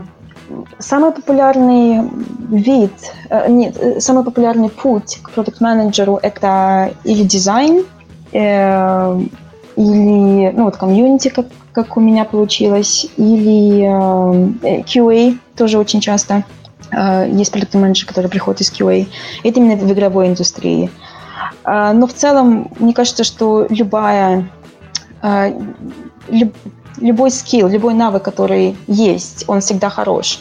[0.78, 2.08] самый популярный
[2.50, 2.92] вид,
[3.30, 7.84] э, нет, э, самый популярный путь к продукт-менеджеру это или дизайн,
[8.32, 9.20] э,
[9.76, 16.44] или ну, вот комьюнити, как, как у меня получилось, или э, QA тоже очень часто.
[16.90, 19.06] Э, есть продукт-менеджер, который приходит из QA.
[19.44, 20.86] Это именно в игровой индустрии.
[20.86, 21.07] Э,
[21.92, 24.48] но в целом, мне кажется, что любая,
[26.28, 26.54] люб,
[27.00, 30.40] любой скилл, любой навык, который есть, он всегда хорош.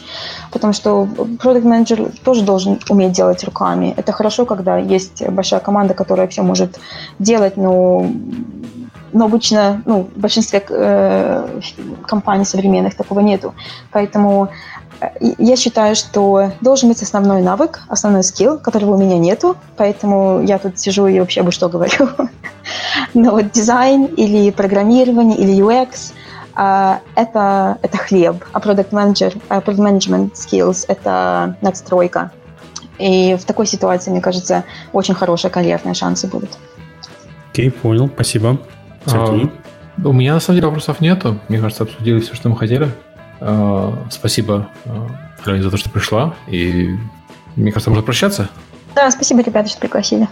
[0.50, 1.08] Потому что
[1.40, 3.94] продукт менеджер тоже должен уметь делать руками.
[3.96, 6.78] Это хорошо, когда есть большая команда, которая все может
[7.18, 8.06] делать, но
[9.10, 11.60] но обычно, ну, в большинстве э,
[12.06, 13.54] компаний современных такого нету.
[13.90, 14.50] Поэтому
[15.20, 20.58] я считаю, что должен быть основной навык, основной скилл, которого у меня нету, поэтому я
[20.58, 22.08] тут сижу и вообще обо что говорю.
[23.14, 26.12] Но вот дизайн или программирование или UX
[26.56, 32.32] э, это, это хлеб, а product manager, uh, product management skills– это надстройка.
[32.98, 36.50] И в такой ситуации, мне кажется, очень хорошие карьерные шансы будут.
[37.52, 38.58] Окей, okay, понял, спасибо.
[39.06, 39.38] А,
[40.04, 41.38] у меня на самом деле вопросов нету.
[41.48, 42.88] Мне кажется, обсудили все, что мы хотели.
[43.40, 44.68] А, спасибо,
[45.44, 46.34] Алене, за то, что пришла.
[46.48, 46.94] И
[47.56, 48.48] мне кажется, можно прощаться.
[48.94, 50.28] Да, спасибо, ребята, что пригласили.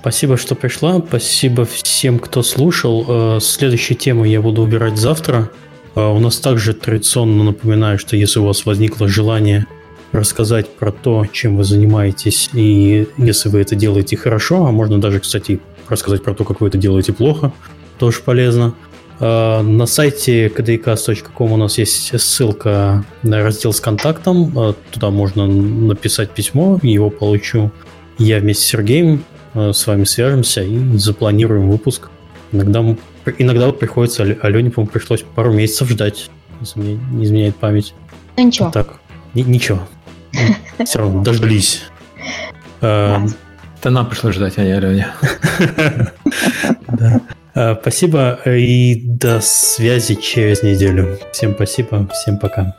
[0.00, 0.98] Спасибо, что пришла.
[0.98, 3.04] Спасибо всем, кто слушал.
[3.08, 5.50] А, следующую тему я буду убирать завтра.
[5.94, 9.66] У нас также традиционно напоминаю, что если у вас возникло желание
[10.12, 15.20] рассказать про то, чем вы занимаетесь, и если вы это делаете хорошо, а можно даже,
[15.20, 17.52] кстати, рассказать про то, как вы это делаете плохо,
[17.98, 18.74] тоже полезно.
[19.20, 24.52] А, на сайте kdcast.com у нас есть ссылка на раздел с контактом.
[24.56, 27.72] А, туда можно написать письмо, его получу
[28.18, 29.24] я вместе с Сергеем.
[29.54, 32.10] А, с вами свяжемся и запланируем выпуск.
[32.52, 32.96] Иногда,
[33.38, 36.30] иногда вот приходится, Алене, по-моему, пришлось пару месяцев ждать,
[36.60, 37.94] если мне не изменяет память.
[38.36, 38.70] Ну ничего.
[38.70, 39.00] Так,
[39.34, 39.80] ничего.
[40.84, 41.82] Все равно дождались.
[42.80, 45.08] Это нам пришлось ждать, а не Алене.
[47.60, 51.18] А, спасибо и до связи через неделю.
[51.32, 52.72] Всем спасибо, всем пока.